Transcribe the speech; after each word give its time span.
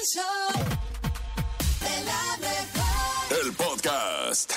El 0.00 0.06
show 0.06 0.64
de 1.80 2.04
la 2.04 2.38
mejor. 2.38 3.44
El 3.44 3.52
podcast. 3.52 4.52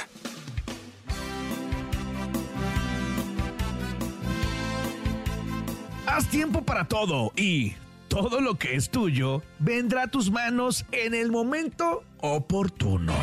Haz 6.06 6.30
tiempo 6.30 6.62
para 6.62 6.88
todo 6.88 7.34
y 7.36 7.74
todo 8.08 8.40
lo 8.40 8.56
que 8.56 8.76
es 8.76 8.90
tuyo 8.90 9.42
vendrá 9.60 10.04
a 10.04 10.08
tus 10.08 10.32
manos 10.32 10.86
en 10.94 11.14
el 11.14 11.30
momento 11.30 12.04
oportuno. 12.22 13.14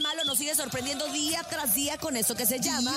Malo 0.00 0.24
nos 0.24 0.38
sigue 0.38 0.54
sorprendiendo 0.54 1.06
día 1.08 1.42
tras 1.48 1.74
día 1.74 1.98
con 1.98 2.16
eso 2.16 2.34
que 2.34 2.46
se 2.46 2.60
llama. 2.60 2.92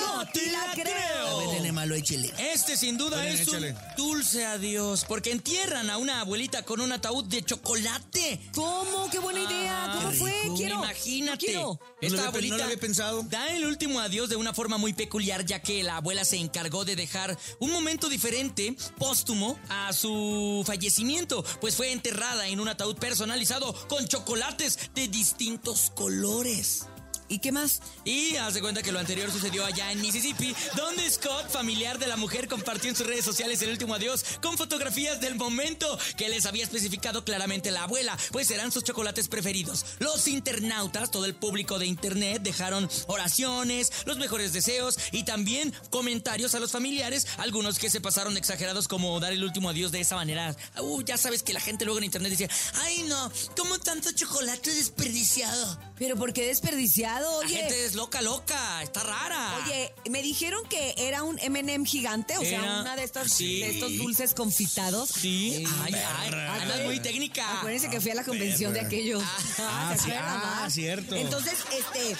No 0.00 0.26
te 0.32 0.50
la 0.50 0.72
creo. 0.74 1.26
A 1.28 1.38
ver, 1.38 1.48
nene 1.54 1.72
malo, 1.72 1.94
échele. 1.94 2.32
Este 2.38 2.76
sin 2.76 2.96
duda 2.98 3.26
es 3.28 3.40
échale. 3.40 3.72
un 3.72 3.78
dulce 3.96 4.44
adiós, 4.46 5.04
porque 5.06 5.30
entierran 5.32 5.90
a 5.90 5.98
una 5.98 6.20
abuelita 6.20 6.62
con 6.64 6.80
un 6.80 6.92
ataúd 6.92 7.24
de 7.24 7.42
chocolate. 7.42 8.40
¿Cómo? 8.54 9.08
¡Qué 9.10 9.18
buena 9.18 9.40
idea! 9.40 9.92
¿Cómo 9.96 10.10
qué 10.10 10.16
fue? 10.16 10.42
rico. 10.42 10.56
Quiero. 10.56 10.74
Imagínate. 10.76 11.46
Quiero. 11.46 11.62
No 11.62 11.78
lo 12.00 12.06
Esta 12.08 12.22
no 12.22 12.28
abuelita 12.28 12.56
lo 12.58 12.64
había 12.64 12.76
pensado. 12.78 13.22
da 13.24 13.48
el 13.50 13.64
último 13.66 14.00
adiós 14.00 14.28
de 14.28 14.36
una 14.36 14.54
forma 14.54 14.78
muy 14.78 14.92
peculiar, 14.92 15.44
ya 15.44 15.60
que 15.60 15.82
la 15.82 15.96
abuela 15.98 16.24
se 16.24 16.36
encargó 16.36 16.84
de 16.84 16.96
dejar 16.96 17.36
un 17.58 17.70
momento 17.70 18.08
diferente, 18.08 18.76
póstumo, 18.98 19.58
a 19.68 19.92
su 19.92 20.62
fallecimiento, 20.66 21.44
pues 21.60 21.76
fue 21.76 21.92
enterrada 21.92 22.48
en 22.48 22.60
un 22.60 22.68
ataúd 22.68 22.96
personalizado 22.96 23.74
con 23.88 24.06
chocolates 24.08 24.78
de 24.94 25.08
distintos 25.08 25.90
colores. 25.94 26.86
¿Y 27.30 27.38
qué 27.38 27.52
más? 27.52 27.80
Y 28.04 28.34
haz 28.34 28.54
de 28.54 28.60
cuenta 28.60 28.82
que 28.82 28.90
lo 28.90 28.98
anterior 28.98 29.30
sucedió 29.30 29.64
allá 29.64 29.92
en 29.92 30.00
Mississippi, 30.00 30.52
donde 30.76 31.08
Scott, 31.08 31.48
familiar 31.48 31.96
de 32.00 32.08
la 32.08 32.16
mujer, 32.16 32.48
compartió 32.48 32.90
en 32.90 32.96
sus 32.96 33.06
redes 33.06 33.24
sociales 33.24 33.62
el 33.62 33.70
último 33.70 33.94
adiós 33.94 34.24
con 34.42 34.58
fotografías 34.58 35.20
del 35.20 35.36
momento 35.36 35.96
que 36.16 36.28
les 36.28 36.44
había 36.44 36.64
especificado 36.64 37.24
claramente 37.24 37.70
la 37.70 37.84
abuela, 37.84 38.18
pues 38.32 38.50
eran 38.50 38.72
sus 38.72 38.82
chocolates 38.82 39.28
preferidos. 39.28 39.86
Los 40.00 40.26
internautas, 40.26 41.12
todo 41.12 41.24
el 41.24 41.36
público 41.36 41.78
de 41.78 41.86
internet, 41.86 42.42
dejaron 42.42 42.90
oraciones, 43.06 43.92
los 44.06 44.18
mejores 44.18 44.52
deseos 44.52 44.98
y 45.12 45.22
también 45.22 45.72
comentarios 45.90 46.56
a 46.56 46.58
los 46.58 46.72
familiares, 46.72 47.28
algunos 47.38 47.78
que 47.78 47.90
se 47.90 48.00
pasaron 48.00 48.36
exagerados 48.38 48.88
como 48.88 49.20
dar 49.20 49.32
el 49.32 49.44
último 49.44 49.70
adiós 49.70 49.92
de 49.92 50.00
esa 50.00 50.16
manera. 50.16 50.56
Uh, 50.80 51.02
ya 51.02 51.16
sabes 51.16 51.44
que 51.44 51.52
la 51.52 51.60
gente 51.60 51.84
luego 51.84 51.98
en 51.98 52.04
internet 52.06 52.32
decía, 52.32 52.50
ay 52.82 53.04
no, 53.04 53.30
¿cómo 53.56 53.78
tanto 53.78 54.10
chocolate 54.10 54.74
desperdiciado? 54.74 55.78
¿Pero 55.96 56.16
por 56.16 56.32
qué 56.32 56.48
desperdiciado? 56.48 57.19
Oye. 57.28 57.56
gente 57.56 57.84
es 57.86 57.94
loca, 57.94 58.22
loca, 58.22 58.82
está 58.82 59.02
rara. 59.02 59.56
Oye, 59.64 59.92
me 60.10 60.22
dijeron 60.22 60.62
que 60.68 60.94
era 60.96 61.22
un 61.22 61.38
M&M 61.38 61.84
gigante, 61.86 62.36
o 62.38 62.42
sea, 62.44 62.60
una 62.80 62.96
de 62.96 63.04
estas 63.04 63.32
sí. 63.32 63.60
de 63.60 63.70
estos 63.70 63.96
dulces 63.96 64.34
confitados. 64.34 65.10
Sí, 65.10 65.64
ay, 65.82 65.94
ay, 65.94 66.32
andas 66.60 66.84
muy 66.84 67.00
técnica. 67.00 67.58
Acuérdense 67.58 67.88
que 67.90 68.00
fui 68.00 68.10
a 68.10 68.14
la 68.14 68.24
convención 68.24 68.72
de 68.72 68.80
aquellos. 68.80 69.22
Ah, 69.58 69.94
¿se 69.96 70.04
sí, 70.04 70.10
acuerdan, 70.10 70.40
ah, 70.42 70.60
va? 70.62 70.70
cierto. 70.70 71.14
Entonces, 71.14 71.54
este, 71.76 72.16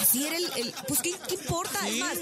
así 0.00 0.26
era 0.26 0.36
el, 0.36 0.44
el- 0.56 0.74
pues 0.86 1.00
¿qué, 1.00 1.14
qué 1.28 1.34
importa? 1.34 1.78
Sí. 1.82 1.88
Es 1.94 1.98
más, 1.98 2.18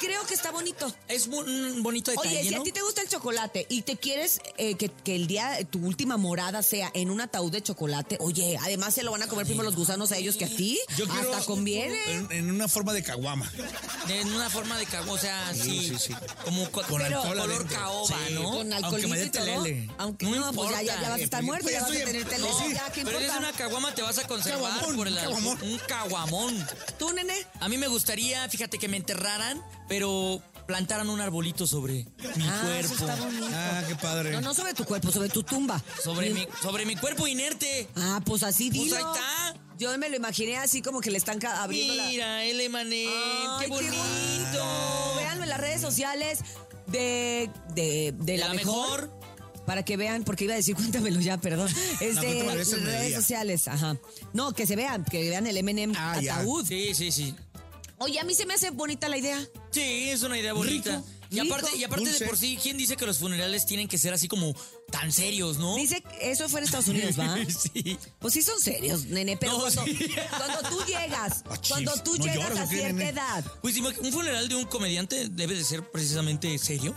creo 0.00 0.24
que 0.26 0.34
está 0.34 0.50
bonito. 0.50 0.92
Es 1.08 1.26
un 1.26 1.82
bonito 1.82 2.10
detalle, 2.10 2.40
Oye, 2.40 2.48
si 2.48 2.54
¿no? 2.54 2.60
a 2.60 2.64
ti 2.64 2.72
te 2.72 2.82
gusta 2.82 3.02
el 3.02 3.08
chocolate 3.08 3.66
y 3.68 3.82
te 3.82 3.96
quieres 3.96 4.40
eh, 4.56 4.74
que, 4.76 4.88
que 4.88 5.14
el 5.14 5.26
día, 5.26 5.58
tu 5.70 5.78
última 5.86 6.16
morada 6.16 6.62
sea 6.62 6.90
en 6.94 7.10
un 7.10 7.20
ataúd 7.20 7.52
de 7.52 7.62
chocolate, 7.62 8.16
oye, 8.20 8.56
además 8.60 8.94
se 8.94 9.02
lo 9.02 9.10
van 9.12 9.22
a 9.22 9.28
comer 9.28 9.46
primero 9.46 9.64
los 9.64 9.76
gusanos 9.76 10.12
a 10.12 10.16
ellos 10.16 10.36
que 10.36 10.44
a 10.44 10.48
ti. 10.48 10.78
Yo 10.96 11.06
quiero 11.06 11.32
Conviene. 11.68 12.12
En, 12.14 12.32
en 12.32 12.50
una 12.50 12.68
forma 12.68 12.92
de 12.92 13.02
caguama. 13.02 13.50
En 14.08 14.32
una 14.32 14.48
forma 14.50 14.76
de 14.78 14.86
cago, 14.86 15.12
o 15.12 15.18
sea, 15.18 15.52
sí, 15.54 15.60
Sí, 15.60 15.88
sí, 15.88 15.96
sí. 15.98 16.14
como 16.44 16.70
co- 16.70 16.82
Con 16.82 17.02
Pero- 17.02 17.20
alcohol 17.22 17.38
color 17.38 17.66
caoba, 17.68 18.16
Sí. 18.26 18.34
¿no? 18.34 18.42
Con 18.44 18.72
Aunque 18.72 18.74
alcoholito 18.74 19.08
me 19.08 19.18
dé 19.18 19.28
telele. 19.30 19.90
Aunque 19.98 20.26
No 20.26 20.36
no, 20.36 20.52
pues 20.52 20.70
ya, 20.70 20.82
ya, 20.82 21.00
ya 21.02 21.08
vas 21.10 21.20
a 21.20 21.22
estar 21.24 21.42
muerto, 21.42 21.68
ya 21.70 21.80
vas 21.80 21.90
a 21.90 21.92
Pues 21.92 22.04
tener 22.04 22.24
telele. 22.24 22.48
no, 22.50 22.70
ya, 22.72 22.92
¿qué 22.92 23.04
Pero 23.04 23.18
eres 23.18 23.28
importa? 23.30 23.48
una 23.48 23.58
caguama, 23.58 23.94
te 23.94 24.02
vas 24.02 24.18
a 24.18 24.26
conservar 24.26 24.62
Caguamón, 24.72 24.96
por 24.96 25.08
el 25.08 25.14
caguamón. 25.16 25.58
un 25.62 25.78
caguamón. 25.86 26.66
¿Tú, 26.98 27.12
nene? 27.12 27.34
A 27.60 27.68
mí 27.68 27.76
me 27.78 27.86
gustaría, 27.88 28.48
fíjate, 28.48 28.78
que 28.78 28.88
me 28.88 28.96
enterraran, 28.96 29.62
pero 29.88 30.42
plantaran 30.66 31.08
un 31.08 31.20
arbolito 31.20 31.66
sobre 31.66 31.92
mi 32.36 32.44
Ah, 32.46 32.78
eso 32.78 32.94
cuerpo. 32.94 33.10
está 33.10 33.24
bonito. 33.24 33.48
Ah, 33.52 33.82
qué 33.88 33.94
padre. 33.96 34.30
No, 34.32 34.40
no 34.42 34.54
sobre 34.54 34.74
tu 34.74 34.84
cuerpo, 34.84 35.10
sobre 35.10 35.28
tu 35.30 35.42
tumba. 35.42 35.82
Sobre 36.02 36.30
mi, 36.30 36.46
sobre 36.62 36.84
mi 36.84 36.94
cuerpo 36.96 37.26
inerte. 37.26 37.88
Ah, 37.96 38.20
pues 38.24 38.42
así 38.42 38.70
Pues 38.70 38.82
dilo. 38.84 38.96
ahí 38.96 39.02
está. 39.02 39.54
Yo 39.78 39.96
me 39.96 40.08
lo 40.10 40.16
imaginé 40.16 40.56
así 40.56 40.82
como 40.82 41.00
que 41.00 41.10
le 41.10 41.18
están 41.18 41.38
abriendo 41.46 41.94
la... 41.94 42.08
Mira, 42.08 42.44
el 42.44 42.60
Emanem, 42.60 43.08
Ay, 43.08 43.66
qué 43.66 43.66
bonito. 43.68 45.14
Véanlo 45.16 45.44
en 45.44 45.48
las 45.48 45.60
redes 45.60 45.80
sociales 45.80 46.40
de, 46.86 47.50
de, 47.74 48.12
de 48.16 48.24
De 48.24 48.36
la, 48.38 48.48
la 48.48 48.54
mejor. 48.54 49.02
mejor. 49.02 49.18
Para 49.66 49.84
que 49.84 49.96
vean, 49.96 50.24
porque 50.24 50.44
iba 50.44 50.54
a 50.54 50.56
decir, 50.56 50.74
cuéntamelo 50.76 51.20
ya, 51.20 51.36
perdón. 51.38 51.68
Este, 52.00 52.14
cuéntamelo, 52.14 52.60
ese 52.60 52.76
redes 52.76 52.86
mediodía. 52.94 53.16
sociales, 53.20 53.68
ajá. 53.68 53.96
No, 54.32 54.52
que 54.52 54.66
se 54.66 54.74
vean, 54.76 55.04
que 55.04 55.28
vean 55.28 55.46
el 55.46 55.56
M&M 55.58 55.94
Ah, 55.96 56.18
ya. 56.20 56.36
ataúd. 56.36 56.66
Sí, 56.66 56.94
sí, 56.94 57.12
sí. 57.12 57.34
Oye, 57.98 58.18
a 58.20 58.24
mí 58.24 58.34
se 58.34 58.46
me 58.46 58.54
hace 58.54 58.70
bonita 58.70 59.08
la 59.08 59.18
idea. 59.18 59.40
Sí, 59.70 60.10
es 60.10 60.22
una 60.22 60.38
idea 60.38 60.52
bonita. 60.54 60.96
Rico, 60.96 61.06
y 61.30 61.38
aparte, 61.40 61.76
y 61.76 61.84
aparte 61.84 62.10
de 62.10 62.26
por 62.26 62.36
sí, 62.38 62.58
¿quién 62.62 62.76
dice 62.76 62.96
que 62.96 63.04
los 63.06 63.18
funerales 63.18 63.66
tienen 63.66 63.86
que 63.88 63.98
ser 63.98 64.12
así 64.14 64.28
como 64.28 64.54
tan 64.90 65.12
serios, 65.12 65.58
no? 65.58 65.76
Dice, 65.76 66.00
que 66.02 66.30
eso 66.30 66.48
fue 66.48 66.60
en 66.60 66.64
Estados 66.66 66.88
Unidos, 66.88 67.18
¿va? 67.18 67.36
sí. 67.48 67.98
Pues 68.18 68.34
sí 68.34 68.42
son 68.42 68.60
serios, 68.60 69.04
nene, 69.06 69.36
pero 69.36 69.52
No, 69.52 69.58
cuando, 69.60 69.84
sí. 69.84 69.98
cuando 70.36 70.68
tú 70.70 70.84
llegas, 70.86 71.42
Ah, 71.48 71.56
chis, 71.60 71.68
cuando 71.72 71.92
tú 72.02 72.16
¿no 72.16 72.24
llegas 72.24 72.48
lloras 72.50 72.58
a 72.58 72.68
qué, 72.68 72.76
cierta 72.76 72.92
nene? 72.94 73.08
edad, 73.10 73.44
Pues 73.62 73.76
imag- 73.76 73.98
un 73.98 74.12
funeral 74.12 74.48
de 74.48 74.54
un 74.54 74.64
comediante 74.64 75.28
debe 75.28 75.54
de 75.54 75.64
ser 75.64 75.90
precisamente 75.90 76.56
serio. 76.58 76.94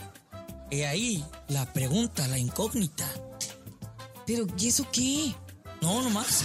He 0.69 0.85
ahí 0.87 1.23
la 1.49 1.71
pregunta, 1.73 2.27
la 2.29 2.37
incógnita. 2.37 3.05
pero 4.25 4.47
¿y 4.57 4.67
eso 4.69 4.87
qué? 4.91 5.33
No, 5.81 6.01
nomás. 6.03 6.43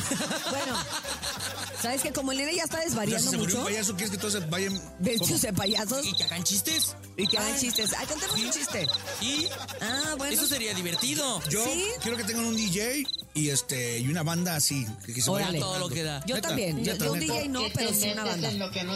Bueno, 0.50 0.76
¿sabes 1.86 2.02
que 2.02 2.12
Como 2.12 2.32
el 2.32 2.38
nene 2.38 2.54
ya 2.56 2.64
está 2.64 2.76
Ya 2.78 2.82
si 2.84 2.88
desvariando 2.90 3.30
se 3.30 3.36
murió 3.36 3.54
mucho, 3.56 3.58
un 3.66 3.72
payaso, 3.72 3.92
¿quieres 3.94 4.10
que 4.10 4.18
todos 4.18 4.32
se 4.34 4.40
vayan? 4.40 4.80
de 4.98 5.52
payasos 5.52 6.06
¿Y 6.06 6.12
que 6.14 6.24
hagan 6.24 6.42
chistes? 6.44 6.96
y 7.16 7.26
que 7.26 7.38
hagan 7.38 7.58
chistes. 7.58 7.92
Ay, 7.96 8.06
contemos 8.06 8.36
un 8.38 8.50
chiste. 8.50 8.86
Y 9.22 9.46
Ah, 9.80 10.14
bueno. 10.18 10.32
eso 10.34 10.46
sería 10.46 10.74
divertido. 10.74 11.40
Yo 11.48 11.64
¿Sí? 11.64 11.84
quiero 12.02 12.16
que 12.16 12.24
tengan 12.24 12.44
un 12.46 12.56
DJ 12.56 13.04
y 13.34 13.50
este 13.50 13.98
y 14.00 14.08
una 14.08 14.22
banda 14.22 14.56
así. 14.56 14.86
Que, 15.04 15.14
que 15.14 15.22
se 15.22 15.30
Órale. 15.30 15.58
Todo 15.58 15.78
lo 15.78 15.88
que 15.88 16.02
da. 16.02 16.22
Yo 16.26 16.34
Neta, 16.36 16.48
también. 16.48 16.82
Yo, 16.84 16.92
neta, 16.92 17.04
yo 17.06 17.12
un 17.12 17.18
neta. 17.20 17.32
DJ 17.34 17.48
no, 17.48 17.62
pero 17.74 17.92
sí 17.94 18.08
una 18.10 18.24
banda. 18.24 18.50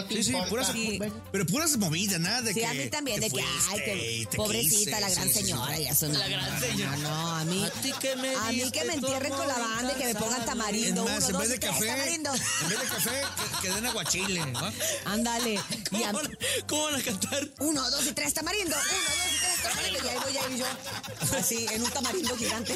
Sí, 0.08 0.22
sí, 0.24 0.32
puras, 0.48 0.68
Sí. 0.72 0.98
pero 1.32 1.46
puras 1.46 1.76
movidas, 1.78 2.20
nada 2.20 2.42
de 2.42 2.52
Sí, 2.54 2.60
que. 2.60 2.66
a 2.66 2.74
mí 2.74 2.88
también, 2.90 3.20
te 3.20 3.28
de 3.28 3.36
que, 3.36 3.44
ay, 3.70 4.26
que 4.30 4.36
pobrecita 4.36 4.78
quise, 4.78 5.00
la 5.00 5.10
gran 5.10 5.26
sí, 5.28 5.32
sí, 5.32 5.38
sí. 5.38 5.44
señora. 5.46 5.78
La 6.18 6.28
gran 6.28 6.60
señora. 6.60 6.96
No, 6.96 7.08
no, 7.08 7.36
a 7.36 7.44
mí. 7.44 7.64
A 7.64 7.70
ti 7.82 7.92
que 8.00 8.16
me 8.16 8.34
A 8.34 8.52
mí 8.52 8.70
que 8.70 8.84
me 8.84 8.94
entierren 8.94 9.32
con 9.32 9.46
la 9.48 9.58
banda 9.58 9.92
y 9.94 9.98
que 10.00 10.04
me 10.06 10.14
pongan 10.14 10.44
tamarindo. 10.44 11.02
uno, 11.04 11.12
en 11.14 11.20
dos 11.32 11.38
vez 11.38 11.48
y 11.48 11.52
de 11.52 11.58
tres, 11.58 11.70
café, 11.72 12.14
en 12.14 12.22
vez 12.68 12.79
de 12.80 12.86
café, 12.88 13.22
que, 13.60 13.68
que 13.68 13.74
den 13.74 13.86
aguachile. 13.86 14.46
¿no? 14.46 14.72
Ándale. 15.04 15.60
¿Cómo, 15.90 16.12
van, 16.12 16.38
cómo 16.66 16.84
van 16.84 16.94
a 16.94 17.02
cantar? 17.02 17.48
Uno, 17.58 17.90
dos 17.90 18.06
y 18.06 18.12
tres 18.12 18.34
tamarindo. 18.34 18.76
Uno, 18.76 18.84
dos 18.84 19.32
y 19.36 19.40
tres 19.40 19.49
tamarindo. 19.62 19.98
Y 20.04 20.08
ahí 20.08 20.18
voy 20.22 20.36
a 20.36 20.48
ir 20.50 20.56
yo. 20.58 21.36
Así, 21.38 21.66
en 21.70 21.82
un 21.82 21.90
tamarindo 21.90 22.36
gigante. 22.36 22.72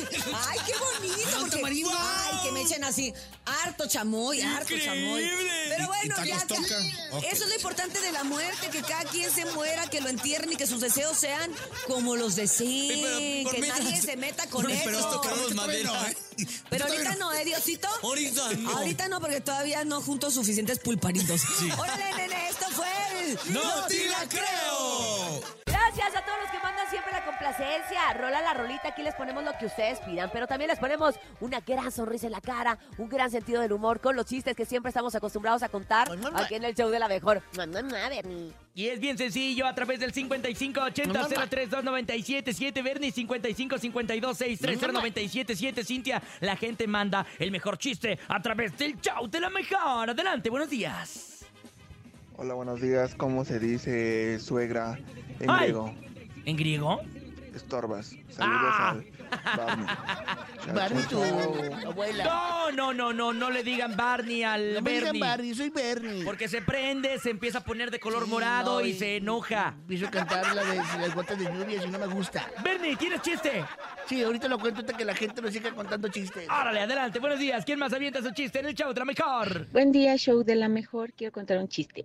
Ay, 0.46 0.58
qué 0.66 0.72
bonito. 0.78 1.28
Ah, 1.32 1.34
un 1.36 1.40
porque- 1.42 1.56
tamarindo. 1.56 1.90
Ay, 1.98 2.38
que 2.44 2.52
me 2.52 2.62
echen 2.62 2.84
así. 2.84 3.12
Harto 3.46 3.86
chamoy, 3.86 4.40
harto 4.40 4.75
chamoy. 4.82 5.28
Pero 5.69 5.86
bueno, 5.86 6.16
ya. 6.25 6.38
tacos 6.38 6.48
ca- 6.48 6.62
toca. 6.62 7.16
Ok. 7.16 7.25
Eso 7.31 7.42
es 7.44 7.48
lo 7.48 7.54
importante 7.56 8.00
de 8.00 8.12
la 8.12 8.25
muerte, 8.25 8.69
que 8.70 8.82
cada 8.82 9.04
quien 9.04 9.31
se 9.31 9.44
muera, 9.46 9.88
que 9.88 10.00
lo 10.00 10.08
entierren 10.08 10.52
y 10.52 10.56
que 10.56 10.66
sus 10.66 10.81
deseos 10.81 11.16
sean 11.19 11.50
como 11.86 12.16
los 12.16 12.36
deseen. 12.36 13.44
por 13.44 13.54
que 13.54 13.60
nadie 13.66 14.00
se 14.00 14.16
meta 14.16 14.46
con 14.48 14.64
Pero 14.64 14.75
eso. 14.75 14.90
esto 14.90 14.98
Pero 15.00 15.10
tocamos 15.10 15.38
es 15.40 15.46
que 15.48 15.54
todavía 15.54 15.84
madera. 15.84 16.00
no, 16.02 16.08
¿eh? 16.08 16.16
Pero 16.70 16.86
ahorita 16.86 17.14
no, 17.16 17.32
¿eh, 17.32 17.44
Diosito? 17.44 17.88
Ahorita 18.02 18.52
no. 18.54 18.70
Ahorita 18.78 19.08
no, 19.08 19.20
porque 19.20 19.40
todavía 19.40 19.84
no 19.84 20.00
junto 20.00 20.31
suficientes 20.31 20.78
pulparitos. 20.81 21.40
Órale, 21.78 22.12
nene, 22.16 22.48
esto 22.48 22.66
fue 22.72 22.88
el... 23.20 23.38
¡No 23.54 23.86
te 23.86 24.08
la 24.08 24.28
creo! 24.28 24.83
Siempre 26.94 27.12
la 27.12 27.25
completa 27.25 27.44
preferencia. 27.44 28.00
Rola 28.14 28.41
la 28.41 28.55
rolita, 28.55 28.88
aquí 28.88 29.02
les 29.02 29.14
ponemos 29.14 29.44
lo 29.44 29.52
que 29.58 29.67
ustedes 29.67 30.00
pidan, 30.00 30.31
pero 30.32 30.46
también 30.46 30.69
les 30.69 30.79
ponemos 30.79 31.14
una 31.41 31.61
gran 31.61 31.93
sonrisa 31.93 32.25
en 32.26 32.32
la 32.32 32.41
cara, 32.41 32.79
un 32.96 33.06
gran 33.08 33.31
sentido 33.31 33.61
del 33.61 33.73
humor 33.73 34.00
con 34.00 34.17
los 34.17 34.25
chistes 34.26 34.56
que 34.56 34.64
siempre 34.64 34.88
estamos 34.91 35.14
acostumbrados 35.14 35.62
a 35.62 35.69
contar 35.69 36.08
aquí 36.35 36.55
en 36.55 36.64
el 36.64 36.75
show 36.75 36.88
de 36.91 36.99
la 36.99 37.06
mejor. 37.08 37.43
Y 38.75 38.88
es 38.88 38.99
bien 38.99 39.19
sencillo 39.19 39.67
a 39.67 39.75
través 39.75 40.00
del 40.00 40.14
5580-032977, 40.14 42.82
Bernie 42.82 43.12
5552-630977, 43.12 45.85
Cintia. 45.85 46.23
La 46.41 46.56
gente 46.56 46.87
manda 46.87 47.26
el 47.38 47.50
mejor 47.50 47.76
chiste 47.79 48.19
a 48.29 48.41
través 48.41 48.79
del 48.79 48.99
show 49.00 49.29
de 49.29 49.41
la 49.41 49.50
mejor. 49.50 50.08
Adelante, 50.11 50.49
buenos 50.50 50.70
días. 50.70 51.44
Hola, 52.37 52.55
buenos 52.55 52.81
días. 52.81 53.14
¿Cómo 53.14 53.44
se 53.44 53.61
dice 53.61 54.41
suegra 54.41 54.99
en 55.41 55.50
Ay. 55.50 55.67
griego? 55.67 55.94
¿En 56.44 56.56
griego? 56.56 57.00
Estorbas. 57.55 58.14
Saludos 58.31 58.75
Ah. 58.76 58.94
Barney. 58.94 59.12
Chao, 60.64 60.75
Barney, 60.75 61.05
chao, 61.08 61.23
tu 61.81 61.88
abuela. 61.88 62.25
No, 62.25 62.70
no, 62.73 62.93
no, 62.94 63.12
no, 63.12 63.32
no 63.32 63.50
le 63.50 63.62
digan 63.62 63.96
Barney 63.96 64.43
al 64.43 64.75
No 64.75 64.82
me 64.82 64.91
digan 64.91 65.05
Bernie. 65.05 65.20
Barney, 65.20 65.55
soy 65.55 65.70
Bernie. 65.70 66.25
Porque 66.25 66.49
se 66.49 66.62
prende, 66.62 67.19
se 67.19 67.31
empieza 67.31 67.58
a 67.58 67.64
poner 67.64 67.91
de 67.91 68.00
color 68.00 68.25
Sí, 68.25 68.31
morado 68.31 68.81
no, 68.81 68.87
y, 68.87 68.93
se 68.94 69.17
enoja. 69.17 69.75
Empiezo 69.81 70.06
a 70.06 70.11
cantar 70.11 70.55
la 70.55 70.64
de 70.64 70.76
las 70.76 71.14
gotas 71.14 71.38
de 71.38 71.44
lluvia 71.44 71.81
si 71.82 71.88
no 71.88 71.99
me 71.99 72.06
gusta. 72.06 72.49
Bernie, 72.62 72.96
¿tienes 72.96 73.23
chiste? 73.23 73.64
Sí, 74.06 74.23
ahorita 74.23 74.49
lo 74.49 74.58
cuento 74.58 74.81
hasta 74.81 74.96
que 74.96 75.05
la 75.05 75.14
gente 75.14 75.41
nos 75.43 75.52
siga 75.52 75.70
contando 75.73 76.08
chistes. 76.08 76.49
Órale, 76.49 76.81
adelante, 76.81 77.19
buenos 77.20 77.38
días. 77.38 77.64
¿Quién 77.64 77.79
más 77.79 77.93
avienta 77.93 78.20
su 78.23 78.31
chiste 78.32 78.61
en 78.61 78.67
el 78.67 78.75
show 78.75 78.93
de 78.93 78.99
la 79.00 79.05
mejor? 79.05 79.69
Buen 79.73 79.93
día, 79.93 80.17
show 80.17 80.43
de 80.44 80.56
la 80.56 80.69
mejor. 80.69 81.12
Quiero 81.12 81.32
contar 81.32 81.58
un 81.58 81.69
chiste. 81.69 82.05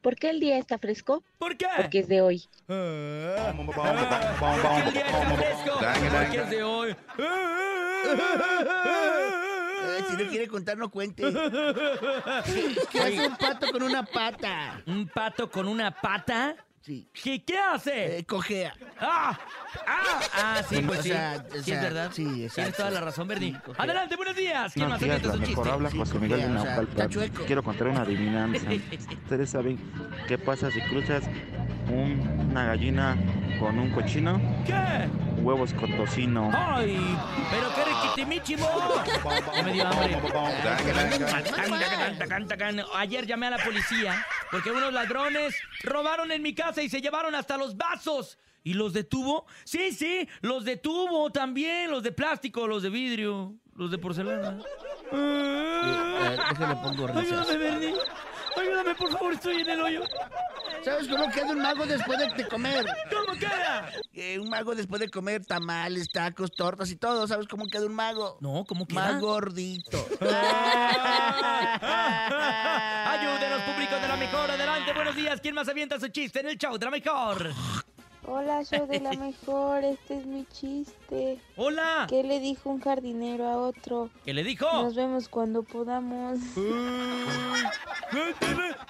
¿Por 0.00 0.16
qué 0.16 0.30
el 0.30 0.40
día 0.40 0.56
está 0.58 0.78
fresco? 0.78 1.22
¿Por 1.38 1.56
qué? 1.56 1.66
Porque 1.76 1.98
es 2.00 2.08
de 2.08 2.22
hoy. 2.22 2.48
Ah, 2.68 3.52
porque 3.56 3.80
el 3.80 4.92
día 4.92 5.06
está 5.06 5.36
fresco. 5.36 5.78
Porque 6.12 6.38
es 6.38 6.50
de 6.50 6.62
hoy. 6.62 6.96
Si 10.08 10.16
no 10.16 10.30
quiere 10.30 10.48
contar, 10.48 10.78
no 10.78 10.90
cuente. 10.90 11.22
¿Qué, 11.22 12.76
qué 12.92 13.00
hace 13.00 13.26
un 13.28 13.36
pato 13.36 13.70
con 13.70 13.82
una 13.82 14.04
pata? 14.04 14.82
¿Un 14.86 15.08
pato 15.08 15.50
con 15.50 15.68
una 15.68 15.90
pata? 15.90 16.56
Sí. 16.82 17.06
¿Qué, 17.22 17.44
qué 17.44 17.58
hace? 17.58 18.18
Eh, 18.18 18.24
cojea. 18.24 18.72
¡Ah! 18.98 19.38
¡Ah! 19.86 20.20
Ah, 20.32 20.62
sí, 20.66 20.80
pues 20.86 21.00
O 21.00 21.02
sí. 21.02 21.08
sea, 21.10 21.44
o 21.46 21.52
Sí, 21.52 21.58
es 21.58 21.64
sea, 21.66 21.82
verdad. 21.82 22.10
sí, 22.14 22.24
Tienes 22.24 22.44
exacto. 22.58 22.76
toda 22.78 22.90
la 22.90 23.00
razón, 23.02 23.28
Bernie. 23.28 23.52
Sí. 23.52 23.72
Adelante, 23.76 24.16
buenos 24.16 24.34
días. 24.36 24.72
¿Quién 24.72 24.86
Buenos 24.88 25.00
más 25.00 25.00
días, 25.00 25.22
la 25.22 25.32
mejor 25.34 25.46
chiste? 25.46 25.70
habla 25.70 25.90
Sí, 25.90 25.98
José 25.98 26.12
cojea, 26.12 26.28
Miguel 26.28 26.40
de 26.40 26.58
o 26.58 26.62
sea, 26.62 26.76
Naucalpan. 26.76 27.44
Quiero 27.46 27.62
contar 27.62 27.86
una 27.88 28.00
adivinanza. 28.00 28.66
¿Ustedes 29.24 29.50
saben 29.50 29.78
qué 30.26 30.38
pasa 30.38 30.70
si 30.70 30.80
cruzas 30.80 31.24
un- 31.88 32.46
una 32.50 32.64
gallina 32.64 33.16
con 33.58 33.78
un 33.78 33.90
cochino? 33.90 34.40
¿Qué? 34.66 34.72
Huevos 35.42 35.72
con 35.72 35.96
tocino. 35.96 36.50
¡Ay! 36.52 36.98
¡Pero 37.50 37.74
qué 37.74 37.84
riquitimichimo! 37.84 38.68
Ya 39.54 39.62
me 39.62 39.72
dio 39.72 39.86
hambre. 39.86 40.18
Ayer 42.96 43.26
llamé 43.26 43.46
a 43.46 43.50
la 43.50 43.58
policía 43.58 44.26
porque 44.50 44.70
unos 44.70 44.92
ladrones 44.92 45.54
robaron 45.82 46.30
en 46.32 46.42
mi 46.42 46.54
casa 46.54 46.82
y 46.82 46.88
se 46.88 47.00
llevaron 47.00 47.34
hasta 47.34 47.56
los 47.56 47.76
vasos. 47.76 48.38
¿Y 48.62 48.74
los 48.74 48.92
detuvo? 48.92 49.46
Sí, 49.64 49.92
sí, 49.92 50.28
los 50.42 50.64
detuvo 50.64 51.30
también. 51.30 51.90
Los 51.90 52.02
de 52.02 52.12
plástico, 52.12 52.66
los 52.66 52.82
de 52.82 52.90
vidrio, 52.90 53.54
los 53.74 53.90
de 53.90 53.96
porcelana. 53.96 54.58
Eh, 55.12 56.36
pongo 56.82 57.06
risas. 57.06 57.48
Ayúdame, 57.48 57.56
Bernie. 57.56 57.94
Ayúdame, 58.56 58.94
por 58.94 59.12
favor, 59.12 59.32
estoy 59.34 59.60
en 59.62 59.70
el 59.70 59.80
hoyo. 59.80 60.02
¿Sabes 60.84 61.08
cómo 61.08 61.30
queda 61.30 61.46
un 61.46 61.60
mago 61.60 61.86
después 61.86 62.18
de, 62.18 62.48
comer? 62.48 62.86
¿Cómo 63.10 63.38
queda? 63.38 63.90
Eh, 64.14 64.38
un 64.38 64.48
mago 64.48 64.74
después 64.74 65.00
de 65.00 65.10
comer 65.10 65.44
tamales, 65.44 66.10
tacos, 66.10 66.52
tortas 66.52 66.90
y 66.90 66.96
todo. 66.96 67.26
¿Sabes 67.26 67.46
cómo 67.48 67.66
queda 67.66 67.84
un 67.86 67.94
mago? 67.94 68.38
No, 68.40 68.64
¿cómo 68.66 68.86
queda? 68.86 69.12
Más 69.12 69.20
gordito. 69.20 69.98
Ayúdenos, 73.06 73.62
público 73.62 73.96
de 74.00 74.08
la 74.08 74.16
mejor. 74.16 74.50
Adelante, 74.50 74.92
buenos 74.94 75.14
días. 75.14 75.40
¿Quién 75.40 75.54
más 75.54 75.68
avienta 75.68 76.00
su 76.00 76.08
chiste 76.08 76.40
en 76.40 76.48
el 76.48 76.56
show 76.56 76.78
de 76.78 76.84
la 76.86 76.90
mejor? 76.90 77.50
Hola, 78.32 78.62
show 78.64 78.86
de 78.86 79.00
la 79.00 79.10
mejor. 79.18 79.82
Este 79.82 80.18
es 80.18 80.24
mi 80.24 80.44
chiste. 80.46 81.40
Hola. 81.56 82.06
¿Qué 82.08 82.22
le 82.22 82.38
dijo 82.38 82.70
un 82.70 82.80
jardinero 82.80 83.44
a 83.48 83.56
otro? 83.56 84.08
¿Qué 84.24 84.32
le 84.32 84.44
dijo? 84.44 84.66
Nos 84.72 84.94
vemos 84.94 85.28
cuando 85.28 85.64
podamos. 85.64 86.38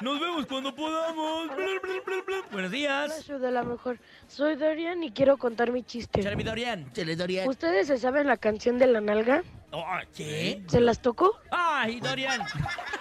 Nos 0.03 0.21
vemos 0.21 0.45
cuando 0.47 0.75
podamos. 0.75 1.49
Buenos 2.53 2.71
días. 2.71 3.25
show 3.25 3.39
de 3.39 3.51
la 3.51 3.63
mejor. 3.63 3.99
Soy 4.31 4.55
Dorian 4.55 5.03
y 5.03 5.11
quiero 5.11 5.37
contar 5.39 5.73
mi 5.73 5.83
chiste. 5.83 6.23
Charmi 6.23 6.45
Dorian. 6.45 6.93
Chele 6.93 7.17
Dorian. 7.17 7.49
¿Ustedes 7.49 7.89
se 7.89 7.99
saben 7.99 8.29
la 8.29 8.37
canción 8.37 8.79
de 8.79 8.87
la 8.87 9.01
nalga? 9.01 9.43
Oh, 9.73 9.85
¿Qué? 10.17 10.63
¿Se 10.69 10.81
las 10.81 11.03
tocó? 11.03 11.37
¡Ay, 11.51 11.99
Dorian! 11.99 12.41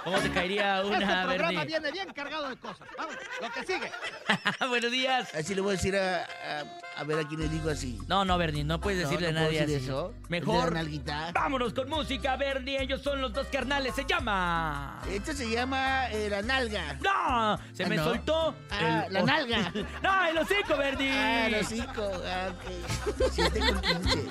¿Cómo 0.03 0.19
te 0.19 0.31
caería 0.31 0.83
una, 0.85 1.27
Bernie? 1.27 1.65
viene 1.65 1.91
bien 1.91 2.11
cargado 2.13 2.49
de 2.49 2.57
cosas. 2.57 2.87
Vamos, 2.97 3.15
lo 3.41 3.51
que 3.51 3.63
sigue. 3.63 3.91
Buenos 4.69 4.91
días. 4.91 5.35
Así 5.35 5.53
le 5.53 5.61
voy 5.61 5.69
a 5.69 5.73
decir 5.73 5.95
a, 5.95 6.23
a, 6.23 6.63
a 6.99 7.03
ver 7.05 7.19
a 7.19 7.27
quién 7.27 7.39
le 7.39 7.47
digo 7.47 7.69
así. 7.69 7.97
No, 8.07 8.25
no, 8.25 8.37
Bernie, 8.37 8.65
no 8.65 8.81
puedes 8.81 8.99
decirle 8.99 9.31
no, 9.31 9.39
a 9.39 9.43
nadie 9.43 9.61
decir 9.61 9.77
así. 9.77 9.85
Eso. 9.85 10.13
Mejor. 10.27 10.75
Vámonos 11.33 11.73
con 11.73 11.89
música, 11.89 12.35
Bernie. 12.35 12.81
Ellos 12.81 13.01
son 13.01 13.21
los 13.21 13.31
dos 13.31 13.47
carnales. 13.47 13.95
Se 13.95 14.05
llama. 14.05 15.01
Esto 15.09 15.33
se 15.33 15.49
llama 15.49 16.09
eh, 16.11 16.29
La 16.29 16.41
Nalga. 16.41 16.99
¡No! 17.01 17.57
Se 17.73 17.85
ah, 17.85 17.87
me 17.87 17.97
soltó. 17.97 18.53
Ah, 18.69 19.05
la 19.09 19.23
Nalga. 19.23 19.71
¡No, 20.03 20.25
el 20.25 20.37
hocico, 20.39 20.75
Bernie! 20.77 21.11
Ah, 21.11 21.47
el 21.47 21.55
hocico. 21.55 22.11
Ah, 22.25 22.49
ok. 22.51 22.63
con 23.17 24.03
15 24.03 24.29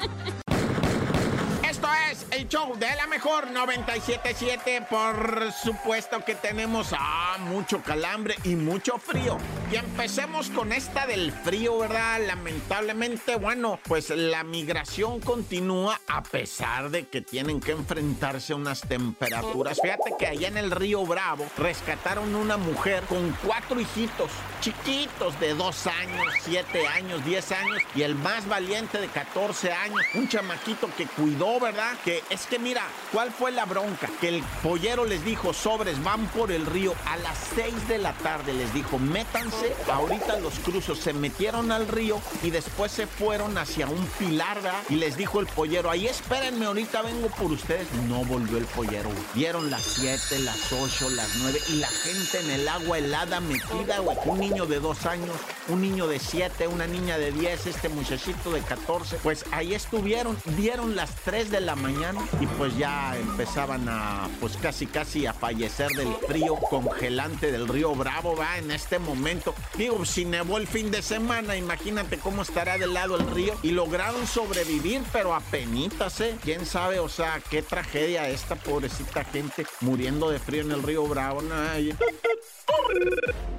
show 2.48 2.74
de 2.78 2.94
la 2.96 3.06
mejor 3.06 3.50
977. 3.50 4.86
Por 4.88 5.52
supuesto 5.52 6.24
que 6.24 6.34
tenemos 6.34 6.88
ah, 6.92 7.36
mucho 7.40 7.82
calambre 7.82 8.36
y 8.44 8.56
mucho 8.56 8.98
frío. 8.98 9.38
Y 9.70 9.76
empecemos 9.76 10.48
con 10.50 10.72
esta 10.72 11.06
del 11.06 11.32
frío, 11.32 11.78
¿verdad? 11.78 12.20
Lamentablemente, 12.26 13.36
bueno, 13.36 13.78
pues 13.84 14.10
la 14.10 14.44
migración 14.44 15.20
continúa 15.20 16.00
a 16.06 16.22
pesar 16.22 16.90
de 16.90 17.06
que 17.06 17.20
tienen 17.20 17.60
que 17.60 17.72
enfrentarse 17.72 18.52
a 18.52 18.56
unas 18.56 18.80
temperaturas. 18.80 19.78
Fíjate 19.82 20.14
que 20.18 20.26
allá 20.26 20.48
en 20.48 20.56
el 20.56 20.70
río 20.70 21.04
Bravo 21.04 21.46
rescataron 21.58 22.34
una 22.34 22.56
mujer 22.56 23.02
con 23.04 23.36
cuatro 23.44 23.78
hijitos 23.80 24.30
chiquitos 24.60 25.38
de 25.40 25.54
dos 25.54 25.86
años, 25.86 26.26
siete 26.42 26.86
años, 26.86 27.24
10 27.24 27.52
años 27.52 27.82
y 27.94 28.02
el 28.02 28.14
más 28.14 28.46
valiente 28.48 28.98
de 28.98 29.08
14 29.08 29.72
años, 29.72 30.00
un 30.14 30.28
chamaquito 30.28 30.88
que 30.96 31.06
cuidó, 31.06 31.60
¿verdad? 31.60 31.96
Que 32.04 32.22
es 32.30 32.46
que 32.46 32.58
mira, 32.58 32.82
¿cuál 33.12 33.30
fue 33.30 33.50
la 33.50 33.64
bronca? 33.64 34.08
Que 34.20 34.28
el 34.28 34.42
pollero 34.62 35.04
les 35.04 35.24
dijo, 35.24 35.52
sobres, 35.52 36.02
van 36.02 36.26
por 36.28 36.50
el 36.52 36.66
río 36.66 36.94
a 37.06 37.16
las 37.18 37.36
6 37.54 37.88
de 37.88 37.98
la 37.98 38.12
tarde, 38.14 38.52
les 38.52 38.72
dijo, 38.74 38.98
métanse, 38.98 39.74
ahorita 39.90 40.38
los 40.40 40.58
cruzos 40.60 40.98
se 40.98 41.12
metieron 41.12 41.72
al 41.72 41.88
río 41.88 42.20
y 42.42 42.50
después 42.50 42.92
se 42.92 43.06
fueron 43.06 43.58
hacia 43.58 43.86
un 43.86 44.06
pilar, 44.18 44.60
¿verdad? 44.62 44.82
Y 44.88 44.96
les 44.96 45.16
dijo 45.16 45.40
el 45.40 45.46
pollero, 45.46 45.90
ahí 45.90 46.06
espérenme, 46.06 46.66
ahorita 46.66 47.02
vengo 47.02 47.28
por 47.28 47.52
ustedes. 47.52 47.86
No 48.08 48.24
volvió 48.24 48.58
el 48.58 48.66
pollero, 48.66 49.08
güey. 49.08 49.22
Vieron 49.34 49.70
las 49.70 49.82
7, 49.82 50.40
las 50.40 50.72
8, 50.72 51.10
las 51.10 51.36
9 51.36 51.60
y 51.68 51.72
la 51.74 51.88
gente 51.88 52.40
en 52.40 52.50
el 52.50 52.68
agua 52.68 52.98
helada 52.98 53.40
metida, 53.40 53.98
güey. 54.00 54.16
Niño 54.48 54.64
de 54.64 54.80
dos 54.80 55.04
años, 55.04 55.36
un 55.68 55.80
niño 55.80 56.06
de 56.06 56.18
7, 56.18 56.66
una 56.66 56.86
niña 56.86 57.18
de 57.18 57.32
10, 57.32 57.66
este 57.66 57.88
muchachito 57.88 58.50
de 58.50 58.60
14. 58.60 59.18
Pues 59.22 59.44
ahí 59.52 59.74
estuvieron, 59.74 60.36
dieron 60.56 60.96
las 60.96 61.14
3 61.24 61.50
de 61.50 61.60
la 61.60 61.76
mañana 61.76 62.20
y 62.40 62.46
pues 62.46 62.76
ya 62.76 63.16
empezaban 63.16 63.88
a, 63.88 64.28
pues 64.40 64.56
casi 64.56 64.86
casi 64.86 65.26
a 65.26 65.32
fallecer 65.32 65.90
del 65.90 66.12
frío 66.26 66.56
congelante 66.56 67.52
del 67.52 67.68
río 67.68 67.94
Bravo, 67.94 68.36
va, 68.36 68.58
en 68.58 68.70
este 68.70 68.98
momento. 68.98 69.54
Digo, 69.76 70.04
si 70.04 70.24
nevó 70.24 70.58
el 70.58 70.66
fin 70.66 70.90
de 70.90 71.02
semana, 71.02 71.56
imagínate 71.56 72.18
cómo 72.18 72.42
estará 72.42 72.78
del 72.78 72.94
lado 72.94 73.16
el 73.16 73.30
río. 73.30 73.54
Y 73.62 73.70
lograron 73.72 74.26
sobrevivir, 74.26 75.02
pero 75.12 75.34
a 75.34 75.40
penitas, 75.40 76.20
¿eh? 76.20 76.36
¿Quién 76.42 76.66
sabe? 76.66 76.98
O 76.98 77.08
sea, 77.08 77.40
qué 77.50 77.62
tragedia 77.62 78.28
esta 78.28 78.56
pobrecita 78.56 79.24
gente 79.24 79.66
muriendo 79.80 80.30
de 80.30 80.38
frío 80.38 80.62
en 80.62 80.72
el 80.72 80.82
río 80.82 81.06
Bravo. 81.06 81.42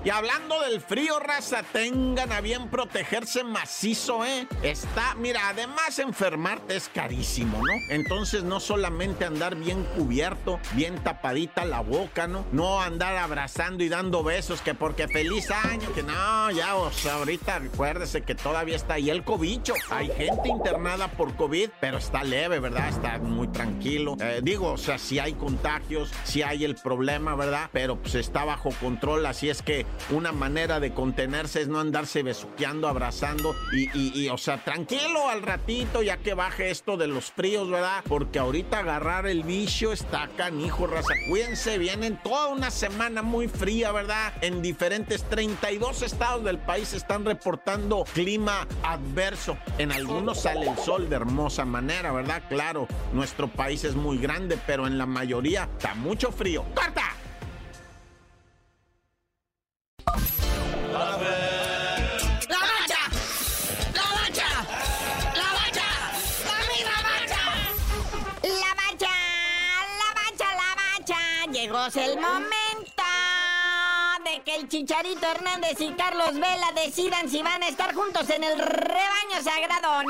Y 0.03 0.09
hablando 0.09 0.61
del 0.61 0.79
frío, 0.79 1.19
raza, 1.19 1.63
tengan 1.99 2.31
a 2.31 2.39
bien 2.39 2.69
protegerse 2.69 3.43
macizo, 3.43 4.23
¿eh? 4.23 4.47
Está, 4.63 5.15
mira, 5.15 5.49
además 5.49 5.99
enfermarte 5.99 6.77
es 6.77 6.87
carísimo, 6.87 7.57
¿no? 7.57 7.73
Entonces 7.89 8.43
no 8.43 8.61
solamente 8.61 9.25
andar 9.25 9.55
bien 9.57 9.83
cubierto, 9.97 10.61
bien 10.75 10.95
tapadita 11.03 11.65
la 11.65 11.81
boca, 11.81 12.25
¿no? 12.25 12.45
No 12.53 12.81
andar 12.81 13.17
abrazando 13.17 13.83
y 13.83 13.89
dando 13.89 14.23
besos, 14.23 14.61
que 14.61 14.73
porque 14.73 15.09
feliz 15.09 15.51
año, 15.51 15.91
que 15.93 16.03
no, 16.03 16.49
ya, 16.51 16.75
o 16.75 16.89
sea, 16.89 17.15
ahorita 17.15 17.59
recuérdese 17.59 18.21
que 18.21 18.33
todavía 18.33 18.77
está 18.77 18.93
ahí 18.93 19.09
el 19.09 19.25
cobicho. 19.25 19.73
Hay 19.89 20.07
gente 20.07 20.47
internada 20.47 21.09
por 21.09 21.35
COVID, 21.35 21.69
pero 21.81 21.97
está 21.97 22.23
leve, 22.23 22.59
¿verdad? 22.59 22.87
Está 22.87 23.17
muy 23.17 23.49
tranquilo. 23.49 24.15
Eh, 24.21 24.39
digo, 24.41 24.71
o 24.71 24.77
sea, 24.77 24.97
si 24.97 25.19
hay 25.19 25.33
contagios, 25.33 26.13
si 26.23 26.43
hay 26.43 26.63
el 26.63 26.75
problema, 26.75 27.35
¿verdad? 27.35 27.69
Pero 27.73 27.97
pues 27.97 28.15
está 28.15 28.45
bajo 28.45 28.69
control, 28.79 29.25
así 29.25 29.49
es 29.49 29.61
que 29.61 29.85
una 30.11 30.31
manera 30.31 30.79
de 30.79 30.93
contenerse 30.93 31.61
es 31.61 31.67
no 31.67 31.88
andarse 31.89 32.21
besuqueando, 32.21 32.87
abrazando 32.87 33.55
y, 33.73 34.29
o 34.29 34.37
sea, 34.37 34.63
tranquilo 34.63 35.27
al 35.27 35.41
ratito 35.41 36.03
ya 36.03 36.17
que 36.17 36.35
baje 36.35 36.69
esto 36.69 36.97
de 36.97 37.07
los 37.07 37.31
fríos, 37.31 37.67
¿verdad? 37.67 38.03
Porque 38.07 38.37
ahorita 38.37 38.79
agarrar 38.79 39.25
el 39.25 39.41
vicio 39.41 39.91
está 39.91 40.29
canijo, 40.37 40.85
raza. 40.85 41.15
Cuídense, 41.27 41.79
vienen 41.79 42.19
toda 42.21 42.49
una 42.49 42.69
semana 42.69 43.23
muy 43.23 43.47
fría, 43.47 43.91
¿verdad? 43.91 44.33
En 44.41 44.61
diferentes 44.61 45.23
32 45.23 46.03
estados 46.03 46.43
del 46.43 46.59
país 46.59 46.93
están 46.93 47.25
reportando 47.25 48.03
clima 48.13 48.67
adverso. 48.83 49.57
En 49.79 49.91
algunos 49.91 50.41
sale 50.41 50.69
el 50.69 50.77
sol 50.77 51.09
de 51.09 51.15
hermosa 51.15 51.65
manera, 51.65 52.11
¿verdad? 52.11 52.43
Claro, 52.49 52.87
nuestro 53.13 53.47
país 53.47 53.83
es 53.83 53.95
muy 53.95 54.19
grande, 54.19 54.59
pero 54.67 54.85
en 54.85 54.99
la 54.99 55.07
mayoría 55.07 55.67
está 55.75 55.95
mucho 55.95 56.31
frío. 56.31 56.63
¡Corta! 56.75 57.15
Llegó 71.87 72.11
el 72.11 72.19
momento 72.19 72.58
que 74.43 74.55
el 74.55 74.67
Chicharito 74.67 75.25
Hernández 75.25 75.79
y 75.79 75.91
Carlos 75.93 76.33
Vela 76.33 76.71
decidan 76.75 77.29
si 77.29 77.41
van 77.41 77.63
a 77.63 77.67
estar 77.67 77.93
juntos 77.93 78.29
en 78.29 78.43
el 78.43 78.59
rebaño 78.59 79.43
sagrado. 79.43 80.03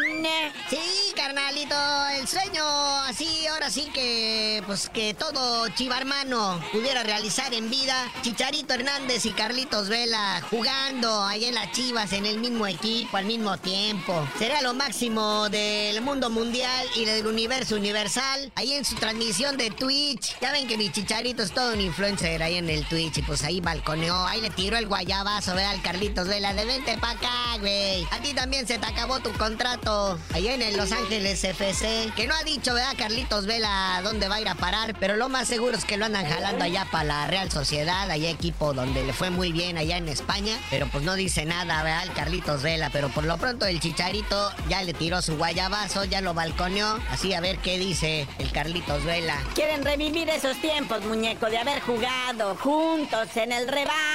Sí, 0.70 1.14
carnalito, 1.16 1.76
el 2.16 2.28
sueño 2.28 2.64
así, 3.08 3.48
ahora 3.48 3.70
sí 3.70 3.90
que, 3.94 4.64
pues 4.66 4.90
que 4.90 5.14
todo 5.14 5.68
chivarmano 5.70 6.62
pudiera 6.72 7.04
realizar 7.04 7.54
en 7.54 7.70
vida. 7.70 8.12
Chicharito 8.22 8.74
Hernández 8.74 9.26
y 9.26 9.32
Carlitos 9.32 9.90
Vela 9.90 10.42
jugando 10.50 11.24
ahí 11.24 11.46
en 11.46 11.56
las 11.56 11.72
chivas 11.72 12.14
en 12.14 12.26
el 12.26 12.40
mismo 12.40 12.68
equipo 12.68 13.18
al 13.18 13.26
mismo 13.26 13.58
tiempo. 13.58 14.28
Sería 14.38 14.62
lo 14.62 14.74
máximo 14.74 15.50
del 15.50 16.02
mundo 16.02 16.30
mundial 16.30 16.88
y 16.96 17.06
del 17.06 17.28
universo 17.28 17.76
universal. 17.76 18.52
Ahí 18.56 18.74
en 18.74 18.86
su 18.86 18.96
transmisión 18.96 19.58
de 19.58 19.72
Twitch. 19.72 20.38
Ya 20.42 20.52
ven 20.52 20.68
que 20.68 20.78
mi 20.78 20.92
Chicharito 20.92 21.44
es 21.44 21.52
todo 21.52 21.74
un 21.74 21.82
influencer 21.82 22.42
ahí 22.44 22.56
en 22.56 22.70
el 22.70 22.86
Twitch 22.88 23.20
y 23.20 23.22
pues 23.22 23.44
ahí 23.44 23.62
balconeó, 23.62 24.19
ahí 24.28 24.42
le 24.42 24.50
tiró 24.50 24.78
el 24.78 24.88
guayabazo, 24.88 25.56
ve 25.56 25.64
al 25.64 25.82
Carlitos 25.82 26.28
Vela 26.28 26.54
de 26.54 26.66
vente 26.66 26.98
pa' 26.98 27.12
acá, 27.12 27.58
güey. 27.60 28.06
A 28.12 28.20
ti 28.22 28.34
también 28.34 28.68
se 28.68 28.78
te 28.78 28.86
acabó 28.86 29.20
tu 29.20 29.32
contrato 29.34 30.18
allá 30.34 30.54
en 30.54 30.62
el 30.62 30.78
Los 30.78 30.92
Ángeles 30.92 31.44
FC. 31.44 32.12
Que 32.16 32.28
no 32.28 32.36
ha 32.36 32.44
dicho, 32.44 32.74
¿verdad, 32.74 32.94
Carlitos 32.98 33.46
Vela, 33.46 34.02
dónde 34.04 34.28
va 34.28 34.36
a 34.36 34.42
ir 34.42 34.50
a 34.50 34.56
parar? 34.56 34.96
Pero 35.00 35.16
lo 35.16 35.30
más 35.30 35.48
seguro 35.48 35.78
es 35.78 35.86
que 35.86 35.98
lo 35.98 36.06
andan 36.06 36.26
jalando 36.26 36.64
allá 36.66 36.88
para 36.92 37.04
la 37.04 37.28
Real 37.28 37.52
Sociedad, 37.52 38.10
allá 38.10 38.30
equipo 38.30 38.74
donde 38.74 39.04
le 39.04 39.14
fue 39.14 39.30
muy 39.30 39.52
bien 39.52 39.78
allá 39.78 39.98
en 39.98 40.10
España. 40.10 40.58
Pero 40.70 40.88
pues 40.88 41.04
no 41.04 41.16
dice 41.16 41.46
nada, 41.46 41.84
¿verdad, 41.84 42.04
el 42.04 42.14
Carlitos 42.14 42.62
Vela? 42.62 42.90
Pero 42.92 43.10
por 43.10 43.24
lo 43.24 43.38
pronto 43.38 43.66
el 43.66 43.80
Chicharito 43.80 44.52
ya 44.68 44.84
le 44.84 44.94
tiró 44.94 45.22
su 45.22 45.38
guayabazo, 45.38 46.06
ya 46.06 46.22
lo 46.22 46.34
balconeó. 46.34 47.00
Así 47.10 47.34
a 47.34 47.42
ver 47.42 47.60
qué 47.60 47.78
dice 47.78 48.28
el 48.38 48.52
Carlitos 48.52 49.04
Vela. 49.04 49.38
Quieren 49.56 49.84
revivir 49.84 50.30
esos 50.30 50.60
tiempos, 50.62 51.04
muñeco, 51.06 51.48
de 51.48 51.58
haber 51.58 51.82
jugado 51.82 52.56
juntos 52.56 53.30
en 53.36 53.52
el 53.52 53.68
rebaño. 53.68 54.09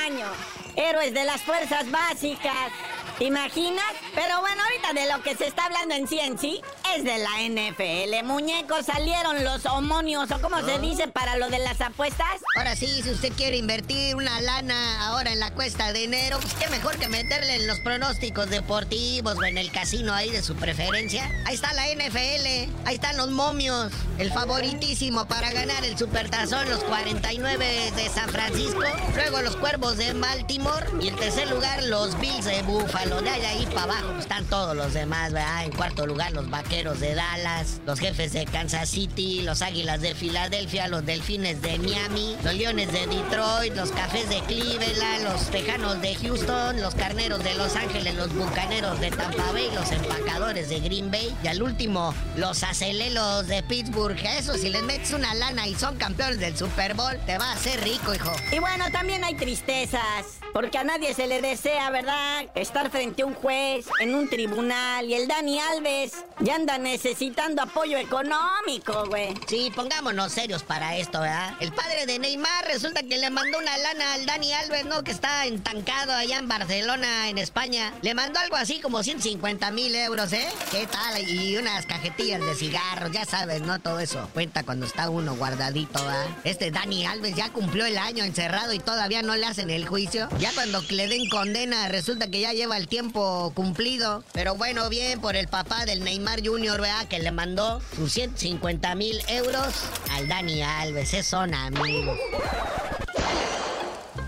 Héroes 0.76 1.14
de 1.14 1.24
las 1.24 1.42
fuerzas 1.42 1.90
básicas. 1.90 2.72
¿Te 3.18 3.24
imaginas? 3.24 3.84
Pero 4.14 4.40
bueno, 4.40 4.62
ahorita 4.62 4.92
de 4.92 5.12
lo 5.12 5.22
que 5.22 5.36
se 5.36 5.46
está 5.46 5.66
hablando 5.66 5.94
en 5.94 6.08
sí 6.08 6.18
en 6.18 6.38
sí 6.38 6.60
es 6.92 7.04
de 7.04 7.18
la 7.18 7.40
NFL. 7.48 8.26
Muñecos, 8.26 8.86
salieron 8.86 9.42
los 9.42 9.64
homonios, 9.66 10.30
o 10.30 10.40
como 10.40 10.60
se 10.62 10.78
dice 10.78 11.08
para 11.08 11.36
lo 11.36 11.48
de 11.48 11.58
las 11.58 11.80
apuestas. 11.80 12.40
Ahora 12.56 12.76
sí, 12.76 13.02
si 13.02 13.10
usted 13.10 13.32
quiere 13.32 13.56
invertir 13.56 14.14
una 14.14 14.40
lana 14.40 15.06
ahora 15.06 15.32
en 15.32 15.40
la 15.40 15.50
cuesta 15.52 15.92
de 15.92 16.04
enero, 16.04 16.38
pues 16.40 16.54
qué 16.54 16.68
mejor 16.68 16.96
que 16.98 17.08
meterle 17.08 17.56
en 17.56 17.66
los 17.66 17.80
pronósticos 17.80 18.50
deportivos 18.50 19.36
o 19.38 19.44
en 19.44 19.58
el 19.58 19.70
casino 19.70 20.12
ahí 20.12 20.30
de 20.30 20.42
su 20.42 20.54
preferencia. 20.56 21.30
Ahí 21.46 21.54
está 21.54 21.72
la 21.72 21.86
NFL, 21.86 22.86
ahí 22.86 22.94
están 22.94 23.16
los 23.16 23.30
momios, 23.30 23.92
el 24.18 24.30
favoritísimo 24.32 25.26
para 25.26 25.52
ganar 25.52 25.84
el 25.84 25.96
supertazón, 25.96 26.68
los 26.68 26.84
49 26.84 27.92
de 27.96 28.08
San 28.10 28.28
Francisco, 28.28 28.82
luego 29.14 29.40
los 29.42 29.56
cuervos 29.56 29.96
de 29.96 30.12
Baltimore 30.12 30.86
y 31.00 31.08
en 31.08 31.16
tercer 31.16 31.48
lugar 31.48 31.82
los 31.84 32.18
Bills 32.20 32.44
de 32.44 32.62
Buffalo. 32.62 33.22
De 33.22 33.30
ahí, 33.30 33.44
ahí 33.44 33.66
para 33.66 33.84
abajo 33.84 34.08
pues, 34.08 34.20
están 34.20 34.44
todos 34.46 34.76
los 34.76 34.92
demás, 34.92 35.32
¿verdad? 35.32 35.64
En 35.64 35.72
cuarto 35.72 36.06
lugar 36.06 36.32
los 36.32 36.48
vaqueros 36.50 36.73
de 36.74 37.14
Dallas, 37.14 37.80
los 37.86 38.00
jefes 38.00 38.32
de 38.32 38.46
Kansas 38.46 38.88
City, 38.88 39.42
los 39.42 39.62
águilas 39.62 40.00
de 40.00 40.12
Filadelfia, 40.12 40.88
los 40.88 41.06
delfines 41.06 41.62
de 41.62 41.78
Miami, 41.78 42.36
los 42.42 42.52
leones 42.52 42.92
de 42.92 43.06
Detroit, 43.06 43.76
los 43.76 43.92
cafés 43.92 44.28
de 44.28 44.40
Cleveland, 44.40 45.22
los 45.22 45.50
tejanos 45.50 46.02
de 46.02 46.16
Houston, 46.16 46.80
los 46.80 46.96
carneros 46.96 47.44
de 47.44 47.54
Los 47.54 47.76
Ángeles, 47.76 48.16
los 48.16 48.34
bucaneros 48.34 48.98
de 48.98 49.12
Tampa 49.12 49.52
Bay, 49.52 49.70
los 49.72 49.92
empacadores 49.92 50.68
de 50.68 50.80
Green 50.80 51.12
Bay 51.12 51.32
y 51.44 51.46
al 51.46 51.62
último 51.62 52.12
los 52.36 52.64
acelelos 52.64 53.46
de 53.46 53.62
Pittsburgh. 53.62 54.18
Eso 54.36 54.54
si 54.54 54.68
les 54.68 54.82
metes 54.82 55.12
una 55.12 55.32
lana 55.34 55.68
y 55.68 55.76
son 55.76 55.96
campeones 55.96 56.40
del 56.40 56.56
Super 56.56 56.94
Bowl, 56.94 57.16
te 57.24 57.38
va 57.38 57.50
a 57.50 57.52
hacer 57.52 57.80
rico, 57.84 58.12
hijo. 58.12 58.32
Y 58.50 58.58
bueno, 58.58 58.90
también 58.90 59.22
hay 59.22 59.36
tristezas, 59.36 60.40
porque 60.54 60.78
a 60.78 60.84
nadie 60.84 61.12
se 61.14 61.26
le 61.26 61.42
desea, 61.42 61.90
¿verdad? 61.90 62.44
Estar 62.54 62.88
frente 62.88 63.22
a 63.22 63.26
un 63.26 63.34
juez, 63.34 63.86
en 63.98 64.14
un 64.14 64.30
tribunal, 64.30 65.04
y 65.04 65.14
el 65.14 65.26
Dani 65.26 65.58
Alves 65.58 66.12
ya 66.38 66.54
anda 66.54 66.78
necesitando 66.78 67.60
apoyo 67.60 67.98
económico, 67.98 69.04
güey. 69.08 69.34
Sí, 69.48 69.72
pongámonos 69.74 70.30
serios 70.30 70.62
para 70.62 70.96
esto, 70.96 71.20
¿verdad? 71.20 71.54
El 71.58 71.72
padre 71.72 72.06
de 72.06 72.20
Neymar 72.20 72.66
resulta 72.66 73.02
que 73.02 73.18
le 73.18 73.30
mandó 73.30 73.58
una 73.58 73.76
lana 73.78 74.14
al 74.14 74.26
Dani 74.26 74.52
Alves, 74.52 74.84
¿no? 74.84 75.02
Que 75.02 75.10
está 75.10 75.44
entancado 75.46 76.12
allá 76.12 76.38
en 76.38 76.46
Barcelona, 76.46 77.28
en 77.28 77.38
España. 77.38 77.92
Le 78.02 78.14
mandó 78.14 78.38
algo 78.38 78.54
así 78.54 78.80
como 78.80 79.02
150 79.02 79.72
mil 79.72 79.92
euros, 79.96 80.32
¿eh? 80.32 80.46
¿Qué 80.70 80.86
tal? 80.86 81.28
Y 81.28 81.56
unas 81.56 81.84
cajetillas 81.86 82.40
de 82.40 82.54
cigarros, 82.54 83.10
ya 83.10 83.24
sabes, 83.24 83.62
¿no? 83.62 83.80
Todo 83.80 83.98
eso 83.98 84.30
cuenta 84.32 84.62
cuando 84.62 84.86
está 84.86 85.10
uno 85.10 85.34
guardadito, 85.34 85.98
¿verdad? 86.04 86.28
Este 86.44 86.70
Dani 86.70 87.06
Alves 87.06 87.34
ya 87.34 87.50
cumplió 87.50 87.86
el 87.86 87.98
año 87.98 88.22
encerrado 88.22 88.72
y 88.72 88.78
todavía 88.78 89.22
no 89.22 89.34
le 89.34 89.46
hacen 89.46 89.68
el 89.70 89.88
juicio. 89.88 90.28
Ya 90.44 90.52
cuando 90.52 90.82
le 90.90 91.08
den 91.08 91.26
condena 91.30 91.88
resulta 91.88 92.30
que 92.30 92.38
ya 92.38 92.52
lleva 92.52 92.76
el 92.76 92.86
tiempo 92.86 93.50
cumplido. 93.54 94.22
Pero 94.34 94.54
bueno, 94.56 94.90
bien 94.90 95.18
por 95.18 95.36
el 95.36 95.48
papá 95.48 95.86
del 95.86 96.04
Neymar 96.04 96.46
Jr., 96.46 96.82
¿verdad? 96.82 97.08
Que 97.08 97.18
le 97.18 97.32
mandó 97.32 97.80
sus 97.96 98.12
150 98.12 98.94
mil 98.94 99.18
euros 99.28 99.74
al 100.10 100.28
Dani 100.28 100.60
Alves. 100.60 101.14
Es 101.14 101.28
son 101.28 101.54
amigos. 101.54 102.18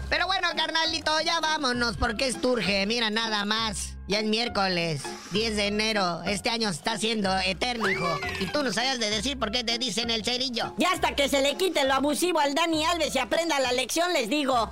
Pero 0.09 0.27
bueno, 0.27 0.49
carnalito, 0.57 1.21
ya 1.21 1.39
vámonos 1.41 1.99
porque 1.99 2.29
es 2.29 2.41
turge. 2.41 2.87
Mira, 2.87 3.11
nada 3.11 3.45
más. 3.45 3.93
Ya 4.09 4.21
es 4.21 4.25
miércoles, 4.25 5.03
10 5.33 5.57
de 5.57 5.67
enero. 5.67 6.23
Este 6.23 6.49
año 6.49 6.71
está 6.71 6.93
haciendo 6.93 7.37
eterno, 7.41 7.91
hijo. 7.91 8.09
Y 8.41 8.47
tú 8.47 8.63
no 8.63 8.73
sabías 8.73 8.99
de 9.01 9.11
decir 9.11 9.39
por 9.39 9.51
qué 9.51 9.65
te 9.65 9.77
dicen 9.77 10.11
el 10.11 10.25
cerillo. 10.25 10.73
Ya 10.79 10.93
hasta 10.93 11.15
que 11.15 11.29
se 11.29 11.43
le 11.43 11.57
quite 11.57 11.85
lo 11.85 11.93
abusivo 11.93 12.39
al 12.39 12.55
Dani 12.55 12.87
Alves 12.87 13.15
y 13.17 13.19
aprenda 13.19 13.61
la 13.61 13.73
lección, 13.73 14.15
les 14.15 14.31
digo. 14.31 14.71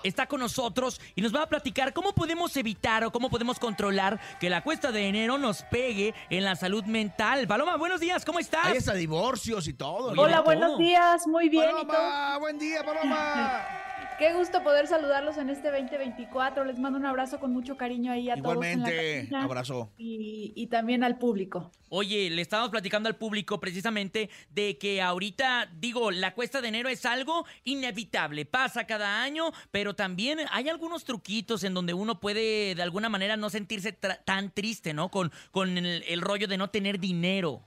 Está 0.02 0.26
con 0.26 0.38
nosotros 0.38 1.00
y 1.16 1.20
nos 1.20 1.34
va 1.34 1.42
a 1.42 1.48
platicar 1.48 1.92
cómo 1.92 2.12
podemos 2.12 2.56
evitar 2.56 3.02
o 3.04 3.10
cómo 3.10 3.28
podemos 3.28 3.58
controlar 3.58 4.20
que 4.38 4.48
la 4.48 4.62
cuesta 4.62 4.92
de 4.92 5.08
enero 5.08 5.36
nos 5.36 5.62
pegue 5.64 6.14
en 6.30 6.44
la 6.44 6.54
salud 6.54 6.84
mental. 6.84 7.48
Paloma, 7.48 7.76
buenos 7.76 7.98
días, 7.98 8.24
¿cómo 8.24 8.38
estás? 8.38 8.66
Hay 8.66 8.76
hasta 8.76 8.94
divorcios 8.94 9.66
y 9.66 9.72
todo. 9.72 10.12
Hola, 10.20 10.42
buenos 10.42 10.72
todo. 10.72 10.78
días, 10.78 11.26
muy 11.26 11.48
bien. 11.48 11.70
¿y 11.82 11.84
Paloma, 11.86 12.38
buen 12.38 12.58
día, 12.58 12.84
Paloma. 12.84 13.85
Qué 14.18 14.32
gusto 14.32 14.62
poder 14.62 14.86
saludarlos 14.86 15.36
en 15.36 15.50
este 15.50 15.70
2024. 15.70 16.64
Les 16.64 16.78
mando 16.78 16.98
un 16.98 17.04
abrazo 17.04 17.38
con 17.38 17.52
mucho 17.52 17.76
cariño 17.76 18.12
ahí 18.12 18.30
a 18.30 18.36
todos. 18.36 18.64
en 18.64 18.80
la 18.82 18.88
Igualmente, 18.90 19.36
abrazo. 19.36 19.90
Y, 19.98 20.54
y 20.56 20.68
también 20.68 21.04
al 21.04 21.18
público. 21.18 21.70
Oye, 21.90 22.30
le 22.30 22.40
estábamos 22.40 22.70
platicando 22.70 23.08
al 23.10 23.16
público 23.16 23.60
precisamente 23.60 24.30
de 24.48 24.78
que 24.78 25.02
ahorita, 25.02 25.70
digo, 25.78 26.10
la 26.10 26.32
cuesta 26.34 26.62
de 26.62 26.68
enero 26.68 26.88
es 26.88 27.04
algo 27.04 27.44
inevitable, 27.64 28.46
pasa 28.46 28.86
cada 28.86 29.22
año, 29.22 29.52
pero 29.70 29.94
también 29.94 30.38
hay 30.50 30.70
algunos 30.70 31.04
truquitos 31.04 31.62
en 31.64 31.74
donde 31.74 31.92
uno 31.92 32.18
puede 32.18 32.74
de 32.74 32.82
alguna 32.82 33.10
manera 33.10 33.36
no 33.36 33.50
sentirse 33.50 33.98
tra- 34.00 34.24
tan 34.24 34.50
triste, 34.50 34.94
¿no? 34.94 35.10
Con, 35.10 35.30
con 35.50 35.76
el, 35.76 36.02
el 36.08 36.20
rollo 36.22 36.48
de 36.48 36.56
no 36.56 36.70
tener 36.70 36.98
dinero. 36.98 37.62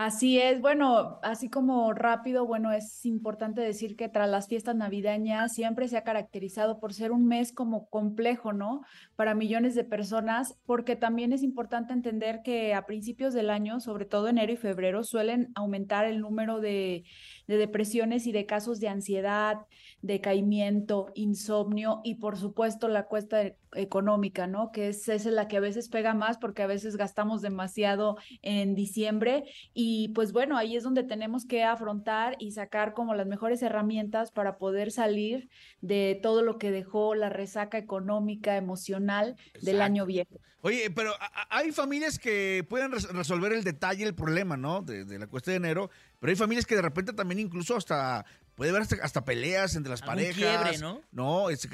Así 0.00 0.38
es, 0.38 0.60
bueno, 0.60 1.18
así 1.24 1.50
como 1.50 1.92
rápido, 1.92 2.46
bueno, 2.46 2.70
es 2.70 3.04
importante 3.04 3.60
decir 3.62 3.96
que 3.96 4.08
tras 4.08 4.30
las 4.30 4.46
fiestas 4.46 4.76
navideñas 4.76 5.52
siempre 5.52 5.88
se 5.88 5.96
ha 5.96 6.04
caracterizado 6.04 6.78
por 6.78 6.94
ser 6.94 7.10
un 7.10 7.26
mes 7.26 7.52
como 7.52 7.90
complejo, 7.90 8.52
¿no? 8.52 8.82
Para 9.16 9.34
millones 9.34 9.74
de 9.74 9.82
personas, 9.82 10.56
porque 10.66 10.94
también 10.94 11.32
es 11.32 11.42
importante 11.42 11.94
entender 11.94 12.42
que 12.44 12.74
a 12.74 12.86
principios 12.86 13.34
del 13.34 13.50
año, 13.50 13.80
sobre 13.80 14.04
todo 14.04 14.28
enero 14.28 14.52
y 14.52 14.56
febrero, 14.56 15.02
suelen 15.02 15.50
aumentar 15.56 16.04
el 16.04 16.20
número 16.20 16.60
de, 16.60 17.02
de 17.48 17.56
depresiones 17.56 18.28
y 18.28 18.30
de 18.32 18.46
casos 18.46 18.78
de 18.78 18.86
ansiedad, 18.88 19.66
decaimiento, 20.00 21.10
insomnio 21.16 22.02
y 22.04 22.16
por 22.16 22.36
supuesto 22.36 22.86
la 22.86 23.06
cuesta 23.06 23.42
e- 23.42 23.56
económica, 23.74 24.46
¿no? 24.46 24.70
Que 24.70 24.88
es, 24.88 25.08
es 25.08 25.26
la 25.26 25.48
que 25.48 25.56
a 25.56 25.60
veces 25.60 25.88
pega 25.88 26.14
más 26.14 26.38
porque 26.38 26.62
a 26.62 26.66
veces 26.66 26.96
gastamos 26.96 27.42
demasiado 27.42 28.16
en 28.42 28.76
diciembre 28.76 29.44
y 29.74 29.87
pues 30.14 30.32
bueno, 30.32 30.56
ahí 30.56 30.76
es 30.76 30.82
donde 30.82 31.02
tenemos 31.04 31.44
que 31.46 31.62
afrontar 31.64 32.36
y 32.38 32.52
sacar 32.52 32.94
como 32.94 33.14
las 33.14 33.26
mejores 33.26 33.62
herramientas 33.62 34.30
para 34.30 34.58
poder 34.58 34.90
salir 34.92 35.48
de 35.80 36.18
todo 36.22 36.42
lo 36.42 36.58
que 36.58 36.70
dejó 36.70 37.14
la 37.14 37.28
resaca 37.28 37.78
económica, 37.78 38.56
emocional 38.56 39.36
del 39.62 39.82
año 39.82 40.04
viejo. 40.06 40.38
Oye, 40.62 40.90
pero 40.90 41.12
hay 41.50 41.70
familias 41.70 42.18
que 42.18 42.66
pueden 42.68 42.90
res- 42.90 43.08
resolver 43.12 43.52
el 43.52 43.62
detalle, 43.62 44.04
el 44.04 44.14
problema, 44.14 44.56
¿no? 44.56 44.82
De, 44.82 45.04
de 45.04 45.18
la 45.18 45.28
cuesta 45.28 45.52
de 45.52 45.58
enero, 45.58 45.90
pero 46.18 46.30
hay 46.30 46.36
familias 46.36 46.66
que 46.66 46.74
de 46.74 46.82
repente 46.82 47.12
también 47.12 47.38
incluso 47.38 47.76
hasta 47.76 48.24
puede 48.58 48.70
haber 48.70 48.82
hasta, 48.82 48.96
hasta 49.02 49.24
peleas 49.24 49.76
entre 49.76 49.90
las 49.90 50.02
Algún 50.02 50.16
parejas. 50.16 50.34
quiebre, 50.34 50.78
¿no? 50.78 51.00
No, 51.12 51.48
es 51.48 51.64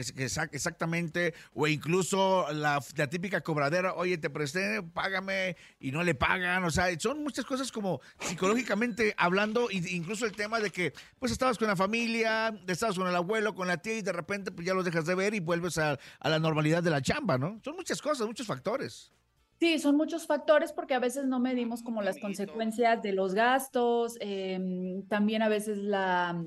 exactamente. 0.53 1.33
O 1.55 1.67
incluso 1.67 2.47
la, 2.53 2.79
la 2.95 3.07
típica 3.09 3.41
cobradera, 3.41 3.95
oye, 3.95 4.19
te 4.19 4.29
presté, 4.29 4.83
págame, 4.83 5.57
y 5.81 5.93
no 5.93 6.03
le 6.03 6.15
pagan. 6.15 6.63
O 6.65 6.71
sea, 6.71 6.89
son 7.01 7.23
muchas 7.25 7.47
cosas 7.47 7.73
como 7.73 8.03
psicológicamente 8.21 9.15
hablando, 9.17 9.71
y 9.71 9.97
incluso 9.97 10.27
el 10.27 10.33
tema 10.33 10.61
de 10.61 10.69
que, 10.69 10.93
pues, 11.19 11.33
estabas 11.33 11.57
con 11.57 11.69
la 11.69 11.77
familia, 11.77 12.55
estabas 12.67 12.99
con 12.99 13.09
el 13.09 13.17
abuelo, 13.17 13.55
con 13.55 13.67
la 13.67 13.79
tía, 13.79 13.97
y 13.97 14.03
de 14.03 14.13
repente, 14.13 14.53
pues, 14.53 14.67
ya 14.67 14.75
los 14.75 14.85
dejas 14.85 15.07
de 15.07 15.15
ver 15.15 15.33
y 15.33 15.41
vuelves 15.41 15.79
a, 15.79 15.99
a 16.21 16.29
la 16.29 16.39
normalidad 16.39 16.83
de 16.83 16.91
la 16.91 17.01
chamba, 17.01 17.39
¿no? 17.39 17.63
Son 17.65 17.77
muchas 17.77 18.03
cosas, 18.03 18.27
muchos 18.27 18.47
factores. 18.47 19.11
Sí, 19.59 19.79
son 19.79 19.97
muchos 19.97 20.27
factores 20.27 20.73
porque 20.73 20.95
a 20.95 20.99
veces 20.99 21.27
no 21.27 21.39
medimos 21.39 21.83
como 21.83 22.03
las 22.03 22.19
consecuencias 22.19 23.01
de 23.03 23.13
los 23.13 23.35
gastos, 23.35 24.17
em, 24.21 25.07
también 25.07 25.43
a 25.43 25.49
veces 25.49 25.79
la, 25.79 26.45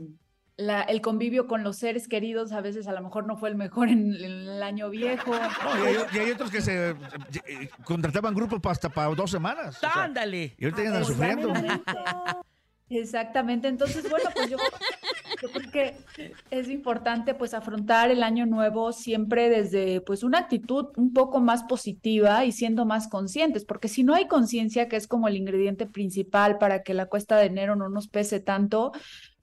la- 0.57 0.81
el 0.81 1.01
convivio 1.01 1.47
con 1.47 1.63
los 1.63 1.77
seres 1.77 2.07
queridos, 2.07 2.51
a 2.51 2.61
veces 2.61 2.87
a 2.87 2.91
lo 2.91 3.01
mejor 3.01 3.27
no 3.27 3.37
fue 3.37 3.49
el 3.49 3.55
mejor 3.55 3.89
en, 3.89 4.13
en 4.15 4.23
el 4.23 4.63
año 4.63 4.89
viejo. 4.89 5.31
No, 5.31 5.83
y, 5.83 5.87
hay, 5.87 5.95
y 6.13 6.17
hay 6.17 6.31
otros 6.31 6.49
que 6.51 6.61
se 6.61 6.89
eh, 6.91 7.69
contrataban 7.83 8.33
grupos 8.33 8.59
hasta 8.65 8.89
para 8.89 9.13
dos 9.13 9.29
semanas. 9.31 9.77
o 9.77 9.79
sea, 9.79 9.91
¡Ándale! 10.03 10.55
y 10.57 10.65
ahorita 10.65 10.81
ya 10.83 10.87
andan 10.89 11.05
sufriendo. 11.05 11.53
Exactamente, 12.89 13.67
entonces 13.67 14.09
bueno, 14.09 14.29
pues 14.33 14.49
yo, 14.49 14.55
yo 15.41 15.49
creo 15.51 15.71
que 15.71 15.93
es 16.51 16.69
importante 16.69 17.33
pues 17.33 17.53
afrontar 17.53 18.11
el 18.11 18.23
año 18.23 18.45
nuevo 18.45 18.93
siempre 18.93 19.49
desde 19.49 19.99
pues 19.99 20.23
una 20.23 20.37
actitud 20.39 20.85
un 20.95 21.11
poco 21.11 21.41
más 21.41 21.63
positiva 21.63 22.45
y 22.45 22.53
siendo 22.53 22.85
más 22.85 23.09
conscientes, 23.09 23.65
porque 23.65 23.89
si 23.89 24.05
no 24.05 24.13
hay 24.15 24.27
conciencia, 24.29 24.87
que 24.87 24.95
es 24.95 25.05
como 25.05 25.27
el 25.27 25.35
ingrediente 25.35 25.85
principal 25.85 26.59
para 26.59 26.81
que 26.81 26.93
la 26.93 27.07
cuesta 27.07 27.35
de 27.35 27.47
enero 27.47 27.75
no 27.75 27.89
nos 27.89 28.07
pese 28.07 28.39
tanto, 28.39 28.93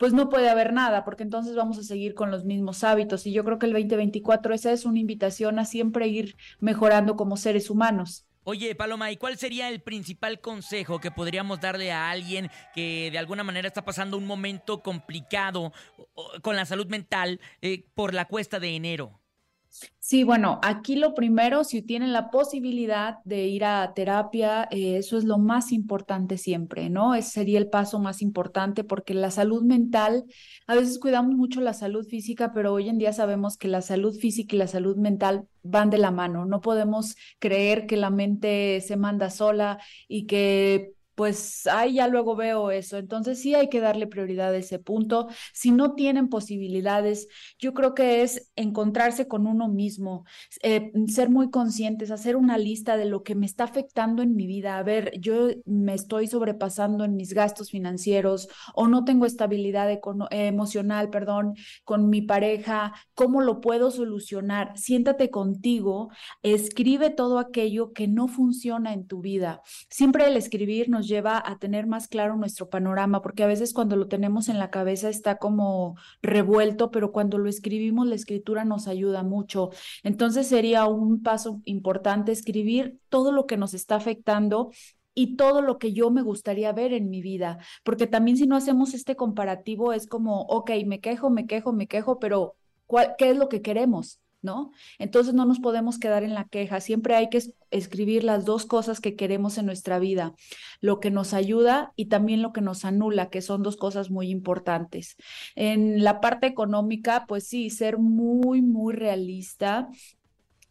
pues 0.04 0.12
no 0.12 0.28
puede 0.28 0.50
haber 0.50 0.75
nada, 0.75 1.02
porque 1.02 1.23
entonces 1.23 1.56
vamos 1.56 1.78
a 1.78 1.82
seguir 1.82 2.12
con 2.12 2.30
los 2.30 2.44
mismos 2.44 2.84
hábitos 2.84 3.26
y 3.26 3.32
yo 3.32 3.42
creo 3.42 3.58
que 3.58 3.64
el 3.64 3.73
2024 3.73 4.52
esa 4.52 4.70
es 4.70 4.84
una 4.84 4.99
invitación 4.99 5.58
a 5.58 5.64
siempre 5.64 6.08
ir 6.08 6.37
mejorando 6.61 7.16
como 7.16 7.38
seres 7.38 7.70
humanos. 7.70 8.26
Oye, 8.42 8.75
Paloma, 8.75 9.11
¿y 9.11 9.16
cuál 9.16 9.38
sería 9.38 9.70
el 9.70 9.80
principal 9.80 10.42
consejo 10.42 11.00
que 11.00 11.11
podríamos 11.11 11.58
darle 11.62 11.90
a 11.90 12.11
alguien 12.11 12.50
que 12.75 13.08
de 13.11 13.18
alguna 13.18 13.44
manera 13.44 13.66
está 13.66 13.87
pasando 13.87 14.18
un 14.18 14.26
momento 14.26 14.82
complicado 14.82 15.73
con 16.42 16.54
la 16.54 16.66
salud 16.66 16.87
mental 16.88 17.40
eh, 17.62 17.87
por 17.94 18.12
la 18.12 18.26
cuesta 18.26 18.61
de 18.61 18.76
enero? 18.76 19.24
Sí, 19.99 20.23
bueno, 20.23 20.61
aquí 20.62 20.97
lo 20.97 21.14
primero, 21.14 21.64
si 21.64 21.83
tienen 21.83 22.12
la 22.12 22.31
posibilidad 22.31 23.16
de 23.25 23.46
ir 23.48 23.64
a 23.64 23.92
terapia, 23.94 24.68
eh, 24.70 24.98
eso 24.98 25.18
es 25.18 25.25
lo 25.25 25.38
más 25.38 25.72
importante 25.72 26.37
siempre, 26.38 26.90
¿no? 26.90 27.14
Ese 27.14 27.31
sería 27.31 27.59
el 27.59 27.68
paso 27.70 27.98
más 27.98 28.22
importante 28.22 28.85
porque 28.85 29.14
la 29.14 29.31
salud 29.31 29.62
mental, 29.64 30.25
a 30.66 30.75
veces 30.75 30.98
cuidamos 30.98 31.35
mucho 31.35 31.61
la 31.61 31.72
salud 31.72 32.07
física, 32.07 32.53
pero 32.53 32.72
hoy 32.72 32.88
en 32.88 32.98
día 32.98 33.12
sabemos 33.12 33.57
que 33.57 33.68
la 33.68 33.81
salud 33.83 34.14
física 34.14 34.55
y 34.55 34.59
la 34.59 34.68
salud 34.68 34.96
mental 34.96 35.48
van 35.62 35.90
de 35.90 35.98
la 35.98 36.11
mano. 36.11 36.44
No 36.44 36.61
podemos 36.61 37.16
creer 37.38 37.87
que 37.87 37.96
la 37.96 38.11
mente 38.11 38.81
se 38.83 38.96
manda 38.96 39.31
sola 39.31 39.79
y 40.07 40.27
que 40.27 40.93
pues 41.14 41.66
ahí 41.66 41.94
ya 41.94 42.09
luego 42.09 42.37
veo 42.37 42.70
eso. 42.70 42.98
Entonces 42.98 43.40
sí 43.40 43.55
hay 43.55 43.68
que 43.68 43.81
darle 43.81 44.07
prioridad 44.07 44.53
a 44.53 44.57
ese 44.57 44.79
punto. 44.79 45.29
Si 45.53 45.70
no 45.70 45.94
tienen 45.94 46.29
posibilidades, 46.29 47.29
yo 47.59 47.74
creo 47.74 47.94
que 47.94 48.22
es 48.22 48.50
encontrarse 48.57 49.29
con 49.29 49.46
uno 49.46 49.68
mismo, 49.68 50.24
eh, 50.62 50.92
ser 51.09 51.31
muy 51.31 51.50
conscientes, 51.50 52.11
hacer 52.11 52.37
una 52.37 52.59
lista 52.59 52.96
de 52.96 53.05
lo 53.05 53.22
que 53.22 53.35
me 53.35 53.46
está 53.46 53.64
afectando 53.64 54.22
en 54.22 54.35
mi 54.35 54.46
vida. 54.46 54.79
A 54.79 54.83
ver, 54.83 55.12
yo 55.20 55.48
me 55.64 55.94
estoy 55.94 56.27
sobrepasando 56.27 57.05
en 57.05 57.16
mis 57.16 57.35
gastos 57.35 57.70
financieros 57.70 58.48
o 58.74 58.88
no 58.88 59.05
tengo 59.05 59.27
estabilidad 59.27 59.90
eh, 59.90 60.00
emocional, 60.31 61.11
perdón, 61.11 61.55
con 61.85 62.09
mi 62.09 62.22
pareja. 62.22 62.94
¿Cómo 63.14 63.40
lo 63.40 63.61
puedo 63.61 63.90
solucionar? 63.90 64.77
Siéntate 64.77 65.31
contigo, 65.31 66.11
escribe 66.42 67.11
todo 67.11 67.38
aquello 67.38 67.92
que 67.92 68.09
no 68.09 68.29
funciona 68.29 68.92
en 68.92 69.07
tu 69.07 69.20
vida. 69.20 69.62
Siempre 69.88 70.27
el 70.27 70.37
escribir 70.37 70.88
nos 70.88 71.04
lleva 71.07 71.43
a 71.45 71.59
tener 71.59 71.87
más 71.87 72.09
claro 72.09 72.37
nuestro 72.37 72.69
panorama, 72.69 73.23
porque 73.23 73.43
a 73.43 73.47
veces 73.47 73.73
cuando 73.73 73.97
lo 73.97 74.09
tenemos 74.09 74.49
en 74.49 74.59
la 74.59 74.71
cabeza 74.71 75.09
está 75.09 75.38
como 75.38 75.97
revuelto, 76.23 76.90
pero 76.90 77.12
cuando 77.12 77.38
lo 77.38 77.49
escribimos, 77.49 78.07
la 78.07 78.14
escritura 78.14 78.64
nos 78.64 78.88
ayuda 78.88 79.23
mucho. 79.23 79.71
Entonces 80.03 80.47
sería 80.47 80.87
un 80.87 81.23
paso 81.23 81.61
importante 81.64 82.33
escribir 82.33 82.99
todo 83.09 83.33
lo 83.33 83.47
que 83.47 83.57
nos 83.57 83.75
está 83.75 83.97
afectando 83.97 84.71
y 85.14 85.37
todo 85.37 85.62
lo 85.62 85.79
que 85.79 85.93
yo 85.93 86.11
me 86.11 86.23
gustaría 86.23 86.73
ver 86.73 86.93
en 86.93 87.09
mi 87.09 87.23
vida, 87.23 87.59
porque 87.85 88.07
también 88.07 88.37
si 88.37 88.47
no 88.47 88.57
hacemos 88.57 88.95
este 88.95 89.17
comparativo 89.17 89.93
es 89.93 90.07
como, 90.09 90.43
ok, 90.43 90.71
me 90.87 91.01
quejo, 91.01 91.31
me 91.31 91.47
quejo, 91.47 91.73
me 91.73 91.87
quejo, 91.87 92.19
pero 92.19 92.57
¿cuál, 92.87 93.14
¿qué 93.17 93.31
es 93.31 93.37
lo 93.37 93.49
que 93.49 93.62
queremos? 93.62 94.21
¿No? 94.44 94.70
Entonces 94.98 95.35
no 95.35 95.44
nos 95.46 95.59
podemos 95.59 95.98
quedar 95.98 96.22
en 96.22 96.35
la 96.35 96.44
queja, 96.44 96.80
siempre 96.80 97.16
hay 97.16 97.28
que 97.30 97.38
es- 97.38 97.54
escribir 97.70 98.22
las 98.22 98.44
dos 98.44 98.66
cosas 98.66 99.00
que 99.00 99.16
queremos 99.16 99.59
en 99.59 99.66
nuestra 99.66 99.98
vida, 99.98 100.35
lo 100.80 101.00
que 101.00 101.11
nos 101.11 101.35
ayuda 101.35 101.92
y 101.96 102.07
también 102.07 102.42
lo 102.42 102.52
que 102.52 102.61
nos 102.61 102.85
anula, 102.85 103.30
que 103.30 103.42
son 103.42 103.62
dos 103.62 103.76
cosas 103.76 104.11
muy 104.11 104.30
importantes. 104.30 105.16
En 105.57 106.04
la 106.04 106.20
parte 106.20 106.46
económica, 106.46 107.24
pues 107.26 107.48
sí, 107.48 107.70
ser 107.70 107.98
muy, 107.98 108.62
muy 108.62 108.94
realista 108.94 109.88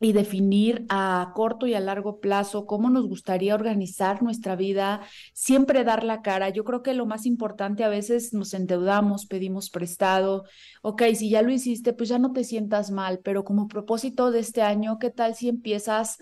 y 0.03 0.11
definir 0.11 0.85
a 0.89 1.31
corto 1.33 1.65
y 1.65 1.73
a 1.73 1.79
largo 1.79 2.19
plazo 2.19 2.65
cómo 2.65 2.89
nos 2.89 3.07
gustaría 3.07 3.55
organizar 3.55 4.21
nuestra 4.21 4.55
vida, 4.57 5.01
siempre 5.33 5.85
dar 5.85 6.03
la 6.03 6.21
cara. 6.21 6.49
Yo 6.49 6.65
creo 6.65 6.83
que 6.83 6.93
lo 6.93 7.05
más 7.05 7.25
importante 7.25 7.83
a 7.83 7.89
veces 7.89 8.33
nos 8.33 8.53
endeudamos, 8.53 9.25
pedimos 9.25 9.69
prestado. 9.69 10.43
Ok, 10.81 11.03
si 11.15 11.29
ya 11.29 11.41
lo 11.41 11.51
hiciste, 11.51 11.93
pues 11.93 12.09
ya 12.09 12.19
no 12.19 12.33
te 12.33 12.43
sientas 12.43 12.91
mal, 12.91 13.21
pero 13.23 13.45
como 13.45 13.69
propósito 13.69 14.31
de 14.31 14.39
este 14.39 14.61
año, 14.61 14.99
¿qué 14.99 15.09
tal 15.09 15.35
si 15.35 15.47
empiezas 15.47 16.17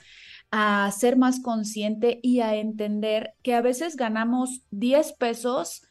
a 0.52 0.92
ser 0.92 1.18
más 1.18 1.40
consciente 1.40 2.20
y 2.22 2.42
a 2.42 2.56
entender 2.56 3.34
que 3.42 3.56
a 3.56 3.62
veces 3.62 3.96
ganamos 3.96 4.62
10 4.70 5.14
pesos 5.14 5.82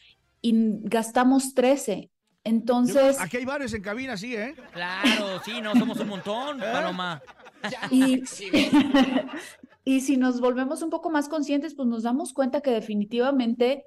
y 0.40 0.52
gastamos 0.82 1.54
13? 1.54 2.10
Entonces... 2.44 3.20
Aquí 3.20 3.36
hay 3.36 3.44
varios 3.44 3.74
en 3.74 3.82
cabina, 3.82 4.16
sí, 4.16 4.34
¿eh? 4.34 4.54
Claro, 4.72 5.40
sí, 5.44 5.60
no, 5.60 5.74
somos 5.74 5.98
un 5.98 6.08
montón, 6.08 6.58
Paloma. 6.58 7.20
Y, 7.90 8.22
y 9.84 10.00
si 10.00 10.16
nos 10.16 10.40
volvemos 10.40 10.82
un 10.82 10.90
poco 10.90 11.10
más 11.10 11.28
conscientes, 11.28 11.74
pues 11.74 11.88
nos 11.88 12.02
damos 12.02 12.32
cuenta 12.32 12.60
que 12.60 12.70
definitivamente 12.70 13.84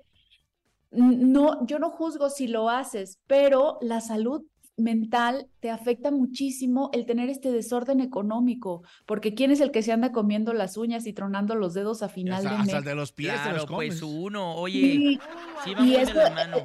no, 0.91 1.65
yo 1.65 1.79
no 1.79 1.89
juzgo 1.89 2.29
si 2.29 2.47
lo 2.47 2.69
haces, 2.69 3.19
pero 3.27 3.77
la 3.81 3.99
salud 4.01 4.43
mental 4.75 5.47
te 5.59 5.69
afecta 5.69 6.09
muchísimo 6.11 6.89
el 6.93 7.05
tener 7.05 7.29
este 7.29 7.51
desorden 7.51 7.99
económico, 7.99 8.83
porque 9.05 9.33
¿quién 9.35 9.51
es 9.51 9.61
el 9.61 9.71
que 9.71 9.83
se 9.83 9.91
anda 9.91 10.11
comiendo 10.11 10.51
las 10.53 10.77
uñas 10.77 11.05
y 11.05 11.13
tronando 11.13 11.55
los 11.55 11.73
dedos 11.75 12.01
a 12.01 12.09
final 12.09 12.43
de 12.43 12.49
mes? 12.49 12.59
hasta 12.61 12.77
el 12.79 12.83
de 12.83 12.95
los 12.95 13.11
pies 13.11 13.33
Claro, 13.33 13.57
los 13.57 13.65
comes. 13.67 13.87
pues 13.99 14.01
uno, 14.01 14.55
oye, 14.55 14.77
Y- 14.79 15.19
sí 15.63 15.73
va 15.75 15.81
y 15.81 15.85
muy 15.89 16.05
de 16.05 16.13
la 16.13 16.29
mano. 16.31 16.57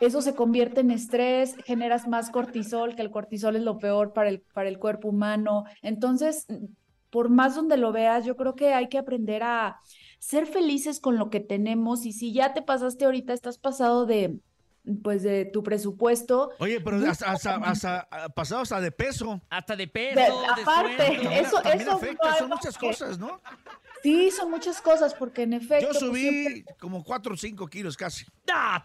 Eso 0.00 0.22
se 0.22 0.34
convierte 0.34 0.80
en 0.80 0.90
estrés, 0.90 1.56
generas 1.64 2.06
más 2.06 2.30
cortisol, 2.30 2.94
que 2.94 3.02
el 3.02 3.10
cortisol 3.10 3.56
es 3.56 3.62
lo 3.62 3.78
peor 3.78 4.12
para 4.12 4.28
el, 4.28 4.40
para 4.40 4.68
el 4.68 4.78
cuerpo 4.78 5.08
humano. 5.08 5.64
Entonces, 5.82 6.46
por 7.10 7.28
más 7.30 7.54
donde 7.56 7.76
lo 7.76 7.90
veas, 7.92 8.24
yo 8.24 8.36
creo 8.36 8.54
que 8.54 8.74
hay 8.74 8.88
que 8.88 8.98
aprender 8.98 9.42
a 9.42 9.80
ser 10.18 10.46
felices 10.46 11.00
con 11.00 11.16
lo 11.16 11.30
que 11.30 11.40
tenemos 11.40 12.04
y 12.06 12.12
si 12.12 12.32
ya 12.32 12.52
te 12.54 12.62
pasaste 12.62 13.04
ahorita, 13.06 13.32
estás 13.32 13.58
pasado 13.58 14.04
de, 14.06 14.38
pues, 15.02 15.22
de 15.22 15.44
tu 15.46 15.62
presupuesto. 15.62 16.50
Oye, 16.58 16.80
pero 16.80 16.98
hasta, 17.08 17.30
hasta, 17.32 17.54
hasta, 17.56 18.08
ah, 18.10 18.28
pasado 18.28 18.62
hasta 18.62 18.80
de 18.80 18.92
peso. 18.92 19.40
Hasta 19.50 19.74
de 19.74 19.88
peso, 19.88 20.20
de 20.20 20.62
aparte, 20.62 21.06
sueldo. 21.06 21.30
eso, 21.30 21.62
También 21.62 21.80
eso 21.80 21.92
afecta, 21.96 22.34
son 22.36 22.48
muchas 22.50 22.76
que- 22.78 22.86
cosas, 22.86 23.18
¿no? 23.18 23.40
Sí, 24.02 24.30
son 24.30 24.50
muchas 24.50 24.80
cosas, 24.80 25.14
porque 25.14 25.42
en 25.42 25.52
efecto. 25.54 25.86
Yo 25.86 25.88
pues, 25.88 25.98
subí 25.98 26.20
siempre- 26.20 26.64
como 26.78 27.02
4 27.04 27.34
o 27.34 27.36
5 27.36 27.66
kilos 27.68 27.96
casi. 27.96 28.24
¡Ah! 28.52 28.82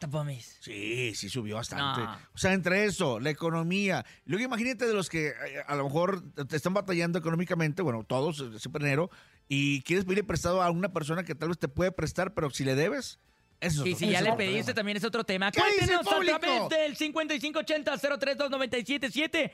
Sí, 0.59 1.13
sí 1.15 1.29
subió 1.29 1.55
bastante. 1.55 2.01
No. 2.01 2.17
O 2.33 2.37
sea, 2.37 2.53
entre 2.53 2.85
eso, 2.85 3.19
la 3.19 3.29
economía. 3.29 4.05
Luego 4.25 4.45
imagínate 4.45 4.85
de 4.85 4.93
los 4.93 5.09
que 5.09 5.27
eh, 5.29 5.33
a 5.65 5.75
lo 5.75 5.85
mejor 5.85 6.23
te 6.47 6.55
están 6.55 6.73
batallando 6.73 7.19
económicamente, 7.19 7.81
bueno, 7.81 8.03
todos, 8.03 8.39
eh, 8.39 8.59
siempre 8.59 8.85
enero, 8.85 9.09
y 9.47 9.81
quieres 9.83 10.05
pedirle 10.05 10.23
prestado 10.23 10.61
a 10.61 10.69
una 10.71 10.91
persona 10.93 11.23
que 11.23 11.35
tal 11.35 11.49
vez 11.49 11.59
te 11.59 11.67
puede 11.67 11.91
prestar, 11.91 12.33
pero 12.33 12.49
si 12.49 12.63
le 12.63 12.75
debes, 12.75 13.19
eso 13.59 13.83
es 13.85 13.91
Y 13.91 13.95
si 13.95 14.09
ya 14.09 14.21
le 14.21 14.33
pediste, 14.33 14.55
problema. 14.55 14.73
también 14.73 14.97
es 14.97 15.03
otro 15.05 15.23
tema. 15.23 15.51
¿Qué 15.51 15.61
dice 15.79 15.93
el 15.93 15.99
Cuéntenos 16.03 16.35
a 16.35 16.39
través 16.39 16.69
del 16.69 16.97
5580-032977. 16.97 19.51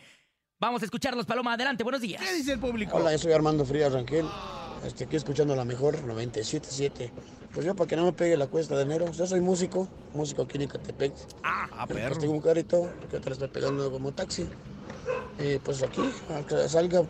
Vamos 0.59 0.81
a 0.81 0.85
escucharlos, 0.85 1.25
Paloma. 1.25 1.53
Adelante, 1.53 1.83
buenos 1.83 2.01
días. 2.01 2.21
¿Qué 2.21 2.33
dice 2.33 2.51
el 2.53 2.59
público? 2.59 2.97
Hola, 2.97 3.11
yo 3.13 3.17
soy 3.17 3.31
Armando 3.31 3.65
Frías 3.65 3.93
Rangel. 3.93 4.25
Este, 4.85 5.05
aquí 5.05 5.15
escuchando 5.15 5.55
la 5.55 5.63
mejor 5.63 6.03
977. 6.03 7.11
Pues 7.53 7.65
yo, 7.65 7.75
para 7.75 7.87
que 7.87 7.95
no 7.95 8.03
me 8.03 8.11
pegue 8.13 8.35
la 8.35 8.47
cuesta 8.47 8.75
de 8.75 8.81
enero, 8.83 9.09
yo 9.11 9.25
soy 9.25 9.39
músico, 9.39 9.87
músico 10.13 10.41
aquí 10.43 10.57
en 10.57 10.63
Ecatepec. 10.63 11.13
Ah, 11.43 11.85
Pues 11.87 11.99
perro. 11.99 12.17
tengo 12.19 12.33
un 12.33 12.41
carrito, 12.41 12.89
porque 12.99 13.17
otra 13.17 13.33
estoy 13.33 13.47
pegando 13.47 13.89
como 13.89 14.11
taxi. 14.11 14.47
Eh, 15.37 15.59
pues 15.63 15.81
aquí, 15.81 16.01
que 16.47 16.67
salga, 16.67 17.03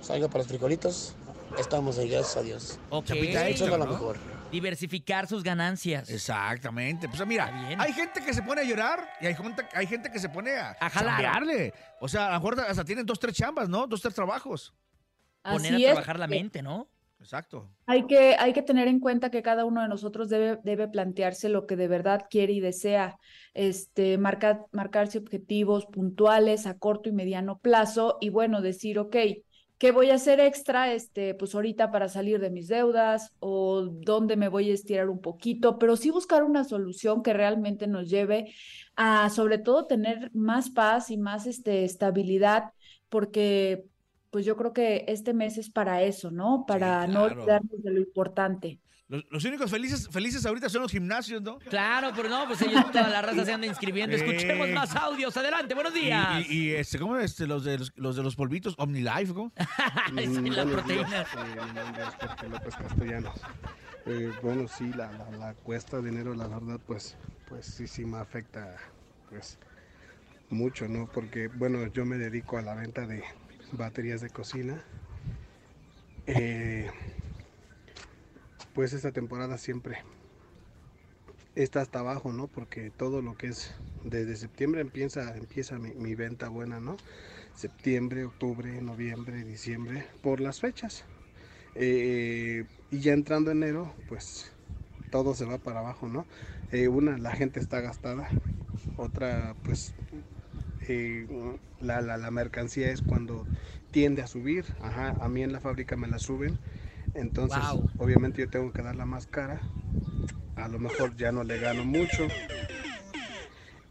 salga 0.00 0.28
para 0.28 0.38
los 0.38 0.46
frijolitos. 0.46 1.14
Estamos 1.58 1.98
ahí, 1.98 2.08
gracias 2.08 2.36
a 2.36 2.42
Dios. 2.42 2.78
Ok. 2.90 3.10
Escuchando 3.10 3.78
la 3.78 3.86
mejor. 3.86 4.16
Diversificar 4.50 5.26
sus 5.26 5.42
ganancias. 5.42 6.08
Exactamente. 6.08 7.08
Pues 7.08 7.26
mira, 7.26 7.46
hay 7.78 7.92
gente 7.92 8.22
que 8.24 8.32
se 8.32 8.42
pone 8.42 8.60
a 8.60 8.64
llorar 8.64 9.08
y 9.20 9.26
hay 9.26 9.34
gente, 9.34 9.66
hay 9.74 9.86
gente 9.86 10.10
que 10.10 10.18
se 10.18 10.28
pone 10.28 10.56
a, 10.56 10.76
A 10.80 10.88
jalar. 10.88 11.14
chambearle. 11.22 11.74
O 12.00 12.08
sea, 12.08 12.26
a 12.26 12.30
lo 12.30 12.34
mejor 12.36 12.60
hasta 12.60 12.84
tienen 12.84 13.04
dos, 13.04 13.18
tres 13.18 13.34
chambas, 13.34 13.68
¿no? 13.68 13.86
Dos, 13.86 14.00
tres 14.00 14.14
trabajos. 14.14 14.74
Poner 15.42 15.74
a 15.74 15.78
es. 15.78 15.84
trabajar 15.84 16.18
la 16.18 16.26
mente, 16.26 16.62
¿no? 16.62 16.88
Exacto. 17.18 17.68
Hay 17.86 18.06
que, 18.06 18.36
hay 18.38 18.52
que 18.52 18.62
tener 18.62 18.88
en 18.88 19.00
cuenta 19.00 19.30
que 19.30 19.42
cada 19.42 19.64
uno 19.64 19.82
de 19.82 19.88
nosotros 19.88 20.28
debe, 20.28 20.60
debe 20.62 20.86
plantearse 20.86 21.48
lo 21.48 21.66
que 21.66 21.74
de 21.74 21.88
verdad 21.88 22.26
quiere 22.30 22.52
y 22.52 22.60
desea, 22.60 23.16
este, 23.54 24.16
marcar, 24.18 24.66
marcarse 24.70 25.18
objetivos 25.18 25.86
puntuales 25.86 26.66
a 26.66 26.78
corto 26.78 27.08
y 27.08 27.12
mediano 27.12 27.58
plazo 27.58 28.18
y 28.20 28.28
bueno, 28.28 28.60
decir, 28.60 28.98
ok, 28.98 29.16
¿qué 29.78 29.92
voy 29.92 30.10
a 30.10 30.14
hacer 30.14 30.40
extra, 30.40 30.92
este, 30.92 31.34
pues 31.34 31.54
ahorita 31.54 31.90
para 31.90 32.08
salir 32.08 32.40
de 32.40 32.50
mis 32.50 32.68
deudas 32.68 33.32
o 33.40 33.82
dónde 33.82 34.36
me 34.36 34.48
voy 34.48 34.70
a 34.70 34.74
estirar 34.74 35.10
un 35.10 35.20
poquito, 35.20 35.78
pero 35.78 35.96
sí 35.96 36.10
buscar 36.10 36.44
una 36.44 36.64
solución 36.64 37.22
que 37.22 37.34
realmente 37.34 37.86
nos 37.86 38.08
lleve 38.08 38.52
a, 38.96 39.28
sobre 39.30 39.58
todo, 39.58 39.86
tener 39.86 40.30
más 40.34 40.70
paz 40.70 41.10
y 41.10 41.18
más, 41.18 41.46
este, 41.46 41.84
estabilidad, 41.84 42.72
porque 43.08 43.84
pues 44.30 44.44
yo 44.44 44.56
creo 44.56 44.72
que 44.72 45.04
este 45.08 45.32
mes 45.32 45.56
es 45.56 45.70
para 45.70 46.02
eso, 46.02 46.30
¿no? 46.30 46.64
Para 46.66 47.06
no 47.06 47.24
claro. 47.24 47.40
olvidarnos 47.40 47.82
de 47.82 47.90
lo 47.90 48.00
importante. 48.00 48.80
Los, 49.08 49.24
los 49.30 49.44
únicos 49.44 49.70
felices, 49.70 50.08
felices 50.10 50.44
ahorita 50.44 50.68
son 50.68 50.82
los 50.82 50.90
gimnasios, 50.90 51.40
¿no? 51.40 51.58
Claro, 51.60 52.10
pero 52.16 52.28
no, 52.28 52.44
pues 52.48 52.60
ellos, 52.62 52.90
toda 52.90 53.08
la 53.08 53.22
raza 53.22 53.44
se 53.44 53.52
anda 53.52 53.66
inscribiendo. 53.68 54.16
Escuchemos 54.16 54.68
más 54.70 54.96
audios. 54.96 55.36
Adelante, 55.36 55.74
buenos 55.74 55.94
días. 55.94 56.44
y- 56.48 56.52
y, 56.70 56.70
este, 56.74 56.98
¿cómo 56.98 57.16
este, 57.16 57.46
los 57.46 57.62
de 57.64 57.78
los, 57.78 57.92
los 57.96 58.16
de 58.16 58.24
los 58.24 58.34
polvitos 58.34 58.74
OmniLife, 58.78 59.32
¿no? 59.32 59.52
Sí, 60.16 60.50
la 60.50 60.64
proteína. 60.64 61.08
días, 61.08 61.28
eh, 62.42 62.48
López 62.50 62.74
Castellanos. 62.74 63.40
Eh, 64.06 64.32
bueno, 64.42 64.66
sí, 64.66 64.90
la, 64.96 65.12
la, 65.12 65.30
la 65.38 65.54
cuesta 65.54 66.00
de 66.00 66.10
dinero, 66.10 66.34
la 66.34 66.48
verdad, 66.48 66.80
pues, 66.84 67.16
pues 67.48 67.64
sí, 67.66 67.86
sí 67.86 68.04
me 68.04 68.18
afecta, 68.18 68.76
pues, 69.30 69.56
mucho, 70.50 70.88
¿no? 70.88 71.08
Porque, 71.12 71.46
bueno, 71.46 71.86
yo 71.92 72.04
me 72.04 72.16
dedico 72.16 72.58
a 72.58 72.62
la 72.62 72.74
venta 72.74 73.06
de 73.06 73.22
baterías 73.72 74.20
de 74.20 74.30
cocina. 74.30 74.82
Eh, 76.26 76.90
pues 78.76 78.92
esta 78.92 79.10
temporada 79.12 79.58
siempre 79.58 80.04
está 81.54 81.80
hasta 81.80 82.00
abajo, 82.00 82.32
¿no? 82.32 82.48
Porque 82.48 82.90
todo 82.90 83.22
lo 83.22 83.36
que 83.36 83.48
es 83.48 83.74
desde 84.04 84.36
septiembre 84.36 84.80
empieza, 84.80 85.36
empieza 85.36 85.78
mi, 85.78 85.94
mi 85.94 86.14
venta 86.14 86.48
buena, 86.48 86.80
¿no? 86.80 86.96
Septiembre, 87.54 88.24
octubre, 88.24 88.80
noviembre, 88.82 89.44
diciembre, 89.44 90.06
por 90.22 90.40
las 90.40 90.60
fechas. 90.60 91.04
Eh, 91.74 92.66
y 92.90 93.00
ya 93.00 93.14
entrando 93.14 93.50
enero, 93.52 93.94
pues 94.08 94.52
todo 95.10 95.34
se 95.34 95.46
va 95.46 95.58
para 95.58 95.80
abajo, 95.80 96.08
¿no? 96.08 96.26
Eh, 96.72 96.88
una, 96.88 97.18
la 97.18 97.32
gente 97.36 97.60
está 97.60 97.80
gastada. 97.82 98.30
Otra, 98.96 99.56
pues 99.62 99.94
eh, 100.88 101.26
la, 101.80 102.00
la, 102.00 102.16
la 102.16 102.30
mercancía 102.30 102.90
es 102.90 103.02
cuando 103.02 103.48
tiende 103.90 104.22
a 104.22 104.26
subir. 104.26 104.66
Ajá, 104.80 105.16
a 105.20 105.28
mí 105.28 105.42
en 105.42 105.52
la 105.52 105.60
fábrica 105.60 105.96
me 105.96 106.08
la 106.08 106.18
suben. 106.18 106.58
Entonces, 107.16 107.62
Wow. 107.72 107.90
obviamente 107.98 108.42
yo 108.42 108.48
tengo 108.48 108.72
que 108.72 108.82
dar 108.82 108.94
la 108.94 109.06
más 109.06 109.26
cara. 109.26 109.60
A 110.56 110.68
lo 110.68 110.78
mejor 110.78 111.16
ya 111.16 111.32
no 111.32 111.44
le 111.44 111.58
gano 111.58 111.84
mucho. 111.84 112.28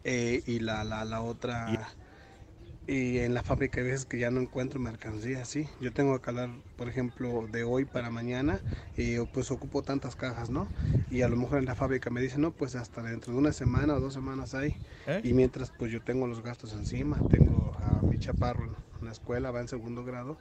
Eh, 0.03 0.43
y 0.45 0.59
la, 0.59 0.83
la, 0.83 1.03
la 1.05 1.21
otra, 1.21 1.89
y 2.87 3.17
en 3.17 3.33
la 3.33 3.41
fábrica 3.41 3.81
hay 3.81 3.87
veces 3.87 4.05
que 4.05 4.19
ya 4.19 4.29
no 4.29 4.39
encuentro 4.39 4.79
mercancía 4.79 5.41
así. 5.41 5.67
Yo 5.81 5.91
tengo 5.91 6.15
que 6.15 6.21
calar, 6.21 6.49
por 6.77 6.87
ejemplo, 6.87 7.47
de 7.51 7.63
hoy 7.63 7.85
para 7.85 8.11
mañana, 8.11 8.59
y 8.95 9.17
pues 9.33 9.49
ocupo 9.49 9.81
tantas 9.81 10.15
cajas, 10.15 10.51
¿no? 10.51 10.67
Y 11.09 11.23
a 11.23 11.27
lo 11.27 11.35
mejor 11.37 11.57
en 11.57 11.65
la 11.65 11.73
fábrica 11.73 12.11
me 12.11 12.21
dicen, 12.21 12.41
no, 12.41 12.51
pues 12.51 12.75
hasta 12.75 13.01
dentro 13.01 13.33
de 13.33 13.39
una 13.39 13.51
semana 13.51 13.95
o 13.95 13.99
dos 13.99 14.13
semanas 14.13 14.53
hay. 14.53 14.75
¿Eh? 15.07 15.21
Y 15.23 15.33
mientras, 15.33 15.71
pues 15.71 15.91
yo 15.91 16.01
tengo 16.03 16.27
los 16.27 16.43
gastos 16.43 16.73
encima, 16.73 17.17
tengo 17.29 17.75
a 17.81 18.03
mi 18.05 18.19
chaparro 18.19 18.65
en 18.99 19.05
la 19.05 19.11
escuela, 19.11 19.49
va 19.49 19.61
en 19.61 19.67
segundo 19.67 20.03
grado, 20.05 20.37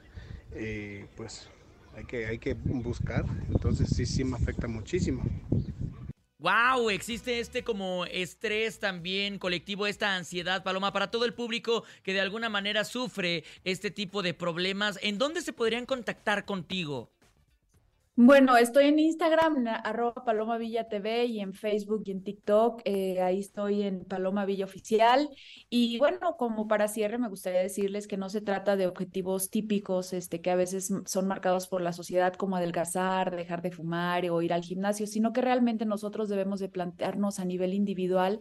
eh, 0.51 1.07
pues 1.17 1.49
hay 1.95 2.05
que, 2.05 2.25
hay 2.25 2.39
que 2.39 2.53
buscar. 2.53 3.25
Entonces 3.49 3.89
sí, 3.95 4.05
sí 4.05 4.23
me 4.23 4.35
afecta 4.35 4.67
muchísimo. 4.67 5.23
Wow, 6.37 6.91
existe 6.91 7.39
este 7.39 7.63
como 7.63 8.05
estrés 8.05 8.77
también 8.77 9.39
colectivo, 9.39 9.87
esta 9.87 10.15
ansiedad, 10.15 10.63
Paloma, 10.63 10.93
para 10.93 11.09
todo 11.09 11.25
el 11.25 11.33
público 11.33 11.83
que 12.03 12.13
de 12.13 12.21
alguna 12.21 12.49
manera 12.49 12.83
sufre 12.83 13.43
este 13.63 13.89
tipo 13.89 14.21
de 14.21 14.35
problemas. 14.35 14.99
¿En 15.01 15.17
dónde 15.17 15.41
se 15.41 15.53
podrían 15.53 15.87
contactar 15.87 16.45
contigo? 16.45 17.14
Bueno, 18.17 18.55
estoy 18.55 18.85
en 18.85 18.97
Instagram, 18.97 19.57
en 19.57 19.67
arroba 19.67 20.23
Paloma 20.23 20.57
Villa 20.57 20.87
TV 20.87 21.25
y 21.25 21.41
en 21.41 21.53
Facebook 21.53 22.03
y 22.05 22.11
en 22.11 22.23
TikTok. 22.23 22.81
eh, 22.85 23.19
ahí 23.21 23.41
estoy 23.41 23.83
en 23.83 24.05
Paloma 24.05 24.45
Villa 24.45 24.63
Oficial. 24.63 25.29
Y 25.69 25.97
bueno, 25.99 26.37
como 26.37 26.65
para 26.65 26.87
cierre, 26.87 27.17
me 27.17 27.27
gustaría 27.27 27.59
decirles 27.59 28.07
que 28.07 28.15
no 28.15 28.29
se 28.29 28.39
trata 28.39 28.77
de 28.77 28.87
objetivos 28.87 29.49
típicos, 29.49 30.13
este, 30.13 30.39
que 30.39 30.49
a 30.49 30.55
veces 30.55 30.93
son 31.05 31.27
marcados 31.27 31.67
por 31.67 31.81
la 31.81 31.91
sociedad 31.91 32.33
como 32.35 32.55
adelgazar, 32.55 33.35
dejar 33.35 33.61
de 33.61 33.71
fumar 33.71 34.23
o 34.29 34.41
ir 34.41 34.53
al 34.53 34.63
gimnasio, 34.63 35.07
sino 35.07 35.33
que 35.33 35.41
realmente 35.41 35.85
nosotros 35.85 36.29
debemos 36.29 36.61
de 36.61 36.69
plantearnos 36.69 37.39
a 37.39 37.45
nivel 37.45 37.73
individual 37.73 38.39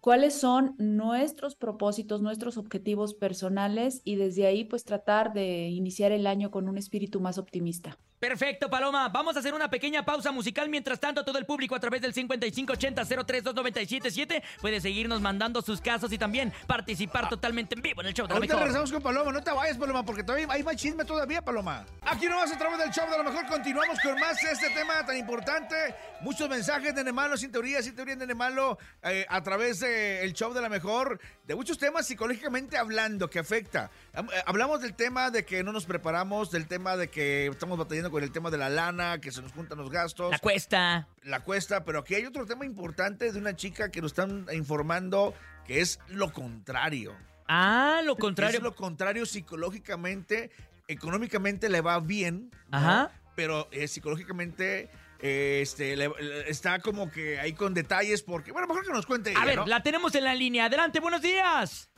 cuáles 0.00 0.34
son 0.34 0.74
nuestros 0.78 1.54
propósitos, 1.54 2.20
nuestros 2.22 2.56
objetivos 2.56 3.14
personales 3.14 4.00
y 4.04 4.16
desde 4.16 4.46
ahí 4.46 4.64
pues 4.64 4.84
tratar 4.84 5.32
de 5.32 5.68
iniciar 5.68 6.10
el 6.12 6.26
año 6.26 6.50
con 6.50 6.68
un 6.68 6.76
espíritu 6.78 7.20
más 7.20 7.38
optimista. 7.38 7.98
Perfecto, 8.18 8.68
Paloma. 8.68 9.08
Vamos 9.10 9.36
a 9.36 9.38
hacer 9.38 9.54
una 9.54 9.70
pequeña 9.70 10.04
pausa 10.04 10.32
musical. 10.32 10.68
Mientras 10.68 10.98
tanto, 10.98 11.24
todo 11.24 11.38
el 11.38 11.46
público 11.46 11.76
a 11.76 11.80
través 11.80 12.02
del 12.02 12.12
5580-032977 12.14 14.42
puede 14.60 14.80
seguirnos 14.80 15.20
mandando 15.20 15.62
sus 15.62 15.80
casos 15.80 16.12
y 16.12 16.18
también 16.18 16.52
participar 16.66 17.28
totalmente 17.28 17.76
en 17.76 17.82
vivo 17.82 18.00
en 18.00 18.08
el 18.08 18.14
show 18.14 18.26
de 18.26 18.30
la 18.30 18.34
Ahorita 18.38 18.54
mejor. 18.54 18.66
regresamos 18.66 18.90
con 18.90 19.00
Paloma. 19.02 19.30
No 19.30 19.40
te 19.40 19.52
vayas, 19.52 19.78
Paloma, 19.78 20.04
porque 20.04 20.24
todavía 20.24 20.48
hay 20.50 20.64
más 20.64 20.74
chisme 20.74 21.04
todavía, 21.04 21.42
Paloma. 21.42 21.86
Aquí 22.02 22.26
nomás 22.26 22.52
a 22.52 22.58
través 22.58 22.78
del 22.78 22.90
show 22.90 23.08
de 23.08 23.18
lo 23.18 23.24
mejor 23.24 23.46
continuamos 23.46 24.00
con 24.00 24.18
más 24.18 24.42
este 24.42 24.70
tema 24.70 25.06
tan 25.06 25.16
importante. 25.16 25.76
Muchos 26.20 26.48
mensajes 26.48 26.92
de 26.96 27.04
Nemalo, 27.04 27.36
sin 27.36 27.52
teoría, 27.52 27.80
sin 27.82 27.94
teoría 27.94 28.16
de 28.16 28.26
Nemalo, 28.26 28.78
eh, 29.04 29.24
a 29.28 29.40
través 29.44 29.80
del 29.88 30.32
show 30.32 30.52
de 30.52 30.60
la 30.60 30.68
mejor, 30.68 31.20
de 31.46 31.54
muchos 31.54 31.78
temas 31.78 32.06
psicológicamente 32.06 32.76
hablando 32.76 33.28
que 33.30 33.38
afecta. 33.38 33.90
Eh, 34.14 34.22
Hablamos 34.46 34.80
del 34.80 34.94
tema 34.94 35.30
de 35.30 35.44
que 35.44 35.62
no 35.64 35.72
nos 35.72 35.86
preparamos, 35.86 36.50
del 36.50 36.66
tema 36.66 36.96
de 36.96 37.08
que 37.08 37.46
estamos 37.46 37.78
batallando 37.78 38.10
con 38.10 38.22
el 38.22 38.30
tema 38.32 38.50
de 38.50 38.58
la 38.58 38.68
lana, 38.68 39.20
que 39.20 39.32
se 39.32 39.42
nos 39.42 39.52
juntan 39.52 39.78
los 39.78 39.90
gastos. 39.90 40.30
La 40.30 40.38
cuesta. 40.38 41.08
La 41.22 41.40
cuesta, 41.40 41.84
pero 41.84 42.00
aquí 42.00 42.14
hay 42.14 42.26
otro 42.26 42.46
tema 42.46 42.64
importante 42.64 43.30
de 43.32 43.38
una 43.38 43.56
chica 43.56 43.90
que 43.90 44.00
nos 44.00 44.12
están 44.12 44.46
informando 44.52 45.34
que 45.66 45.80
es 45.80 46.00
lo 46.08 46.32
contrario. 46.32 47.14
Ah, 47.46 48.00
lo 48.04 48.16
contrario. 48.16 48.58
Es 48.58 48.62
lo 48.62 48.74
contrario 48.74 49.26
psicológicamente, 49.26 50.50
económicamente 50.86 51.68
le 51.68 51.80
va 51.80 52.00
bien, 52.00 52.50
¿no? 52.70 52.78
Ajá. 52.78 53.10
pero 53.36 53.68
eh, 53.70 53.86
psicológicamente 53.88 54.90
este, 55.20 55.96
le- 55.96 56.08
le- 56.08 56.48
está 56.50 56.78
como 56.80 57.10
que 57.10 57.38
ahí 57.38 57.52
con 57.52 57.74
detalles 57.74 58.22
porque, 58.22 58.52
bueno, 58.52 58.66
mejor 58.68 58.84
que 58.86 58.92
nos 58.92 59.06
cuente 59.06 59.30
A 59.30 59.32
ella, 59.32 59.44
ver, 59.44 59.56
¿no? 59.58 59.66
la 59.66 59.82
tenemos 59.82 60.14
en 60.14 60.24
la 60.24 60.34
línea. 60.34 60.66
Adelante, 60.66 61.00
buenos 61.00 61.22
días. 61.22 61.90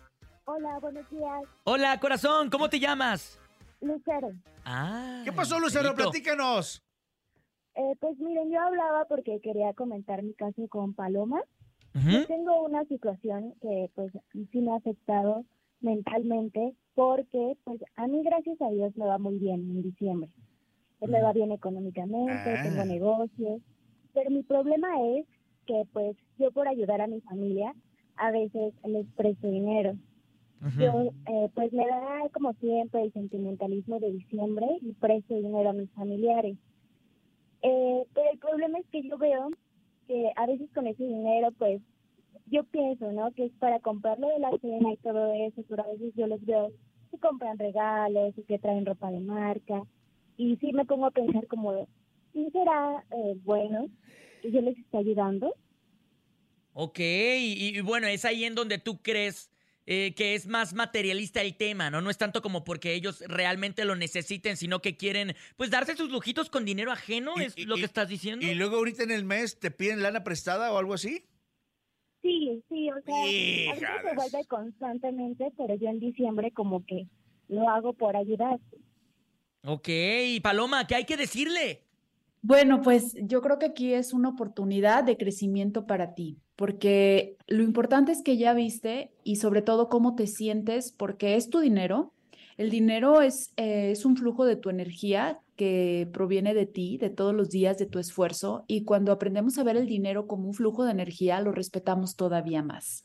Hola, 0.45 0.79
buenos 0.81 1.09
días. 1.11 1.43
Hola, 1.65 2.01
corazón, 2.01 2.51
¿cómo 2.51 2.69
te 2.69 2.81
llamas? 2.81 3.39
Lucero. 3.81 4.31
Ah. 4.65 5.23
¿Qué 5.25 5.33
pasó, 5.33 5.59
Lucero? 5.61 5.95
Platícanos. 5.95 6.83
Eh, 7.77 7.95
pues 8.01 8.19
miren, 8.19 8.51
yo 8.51 8.61
hablaba 8.61 9.05
porque 9.07 9.41
quería 9.43 9.73
comentar 9.75 10.23
mi 10.23 10.35
caso 10.35 10.67
con 10.69 10.93
Paloma. 10.95 11.41
Yo 11.95 12.25
tengo 12.27 12.63
una 12.63 12.85
situación 12.85 13.55
que 13.61 13.91
pues 13.97 14.13
sí 14.53 14.61
me 14.61 14.73
ha 14.73 14.77
afectado 14.77 15.45
mentalmente 15.81 16.75
porque 16.95 17.57
pues 17.65 17.81
a 17.97 18.07
mí 18.07 18.23
gracias 18.25 18.61
a 18.63 18.71
Dios 18.71 18.97
me 18.97 19.07
va 19.07 19.19
muy 19.19 19.39
bien 19.39 19.61
en 19.71 19.83
diciembre. 19.83 20.31
Pues 21.01 21.11
me 21.11 21.21
va 21.23 21.33
bien 21.33 21.51
económicamente, 21.51 22.33
Ah. 22.55 22.63
tengo 22.63 22.85
negocios, 22.85 23.61
pero 24.15 24.31
mi 24.31 24.43
problema 24.45 24.89
es 25.17 25.27
que 25.67 25.83
pues 25.93 26.17
yo 26.39 26.53
por 26.53 26.69
ayudar 26.69 27.01
a 27.01 27.07
mi 27.09 27.21
familia 27.23 27.75
a 28.17 28.31
veces 28.31 28.75
les 28.85 29.07
presto 29.17 29.49
dinero. 29.51 29.95
Yo 30.79 31.11
eh, 31.27 31.49
pues 31.55 31.73
me 31.73 31.87
da 31.87 32.29
como 32.35 32.53
siempre 32.55 33.03
el 33.03 33.13
sentimentalismo 33.15 33.99
de 33.99 34.13
diciembre 34.13 34.67
y 34.83 34.93
presto 34.93 35.35
dinero 35.35 35.71
a 35.71 35.73
mis 35.73 35.91
familiares. 35.93 36.59
Eh, 37.63 38.05
pero 38.15 38.31
el 38.31 38.39
problema 38.39 38.79
es 38.79 38.87
que 38.89 39.03
yo 39.03 39.17
veo 39.19 39.49
que 40.07 40.31
a 40.37 40.47
veces 40.47 40.69
con 40.75 40.87
ese 40.87 41.03
dinero 41.05 41.49
pues 41.59 41.81
yo 42.47 42.65
pienso, 42.65 43.11
¿no? 43.13 43.33
Que 43.33 43.47
es 43.47 43.53
para 43.53 43.81
comprarlo 43.81 44.29
de 44.29 44.39
la 44.39 44.51
cena 44.61 44.93
y 44.93 44.97
todo 44.99 45.33
eso, 45.33 45.63
pero 45.69 45.83
a 45.85 45.89
veces 45.93 46.13
yo 46.15 46.27
los 46.27 46.45
veo 46.45 46.71
que 47.11 47.19
compran 47.19 47.59
regalos 47.59 48.37
y 48.37 48.43
que 48.43 48.59
traen 48.59 48.85
ropa 48.85 49.11
de 49.11 49.21
marca. 49.21 49.83
Y 50.41 50.57
sí 50.57 50.73
me 50.73 50.87
pongo 50.87 51.05
a 51.05 51.11
pensar 51.11 51.47
como, 51.49 51.87
¿sí 52.33 52.49
será 52.51 53.05
eh, 53.11 53.35
bueno 53.45 53.91
que 54.41 54.51
yo 54.51 54.63
les 54.63 54.79
esté 54.79 54.97
ayudando? 54.97 55.55
Ok, 56.73 56.99
y, 56.99 57.77
y 57.77 57.81
bueno, 57.83 58.07
es 58.07 58.25
ahí 58.25 58.45
en 58.45 58.55
donde 58.55 58.79
tú 58.79 59.03
crees 59.03 59.51
eh, 59.85 60.15
que 60.15 60.35
es 60.35 60.47
más 60.47 60.73
materialista 60.73 61.43
el 61.43 61.57
tema, 61.57 61.91
¿no? 61.91 62.01
No 62.01 62.09
es 62.09 62.17
tanto 62.17 62.41
como 62.41 62.65
porque 62.65 62.95
ellos 62.95 63.23
realmente 63.29 63.85
lo 63.85 63.97
necesiten, 63.97 64.57
sino 64.57 64.81
que 64.81 64.97
quieren, 64.97 65.35
pues, 65.59 65.71
darse 65.71 65.95
sus 65.95 66.11
lujitos 66.11 66.49
con 66.49 66.65
dinero 66.65 66.91
ajeno, 66.91 67.35
¿es 67.37 67.59
lo 67.67 67.77
que 67.77 67.85
estás 67.85 68.09
diciendo? 68.09 68.47
Y 68.47 68.55
luego 68.55 68.77
ahorita 68.77 69.03
en 69.03 69.11
el 69.11 69.25
mes 69.25 69.61
te 69.61 69.71
piden 69.71 70.03
lana 70.03 70.25
prestada 70.25 70.73
o 70.73 70.79
algo 70.79 70.95
así. 70.95 71.23
Sí, 72.23 72.63
sí, 72.71 72.91
o 72.91 73.03
sea, 73.03 73.15
a 73.15 73.25
veces 73.25 73.35
se 73.35 73.77
Híjales. 73.77 74.15
vuelve 74.15 74.47
constantemente, 74.47 75.53
pero 75.59 75.75
yo 75.75 75.91
en 75.91 76.01
diciembre 76.01 76.51
como 76.51 76.87
que 76.87 77.09
lo 77.49 77.69
hago 77.69 77.93
por 77.93 78.17
ayudar. 78.17 78.59
Ok, 79.63 79.89
Paloma, 80.43 80.87
¿qué 80.87 80.95
hay 80.95 81.05
que 81.05 81.17
decirle? 81.17 81.85
Bueno, 82.43 82.81
pues 82.81 83.15
yo 83.21 83.43
creo 83.43 83.59
que 83.59 83.67
aquí 83.67 83.93
es 83.93 84.15
una 84.15 84.31
oportunidad 84.31 85.05
de 85.05 85.19
crecimiento 85.19 85.87
para 85.87 86.15
ti, 86.15 86.39
porque 86.57 87.37
lo 87.47 87.63
importante 87.63 88.13
es 88.13 88.23
que 88.23 88.39
ya 88.39 88.55
viste 88.55 89.13
y 89.25 89.37
sobre 89.37 89.61
todo 89.61 89.91
cómo 89.91 90.15
te 90.15 90.27
sientes, 90.27 90.93
porque 90.93 91.37
es 91.37 91.51
tu 91.51 91.61
dinero. 91.61 92.15
El 92.57 92.71
dinero 92.71 93.21
es, 93.21 93.53
eh, 93.57 93.91
es 93.91 94.07
un 94.07 94.17
flujo 94.17 94.47
de 94.47 94.57
tu 94.57 94.71
energía 94.71 95.41
que 95.57 96.09
proviene 96.15 96.55
de 96.55 96.65
ti, 96.65 96.97
de 96.97 97.11
todos 97.11 97.35
los 97.35 97.51
días, 97.51 97.77
de 97.77 97.85
tu 97.85 97.99
esfuerzo, 97.99 98.65
y 98.67 98.85
cuando 98.85 99.13
aprendemos 99.13 99.59
a 99.59 99.63
ver 99.63 99.77
el 99.77 99.87
dinero 99.87 100.27
como 100.27 100.47
un 100.47 100.55
flujo 100.55 100.85
de 100.85 100.93
energía, 100.93 101.41
lo 101.43 101.53
respetamos 101.53 102.17
todavía 102.17 102.63
más. 102.63 103.05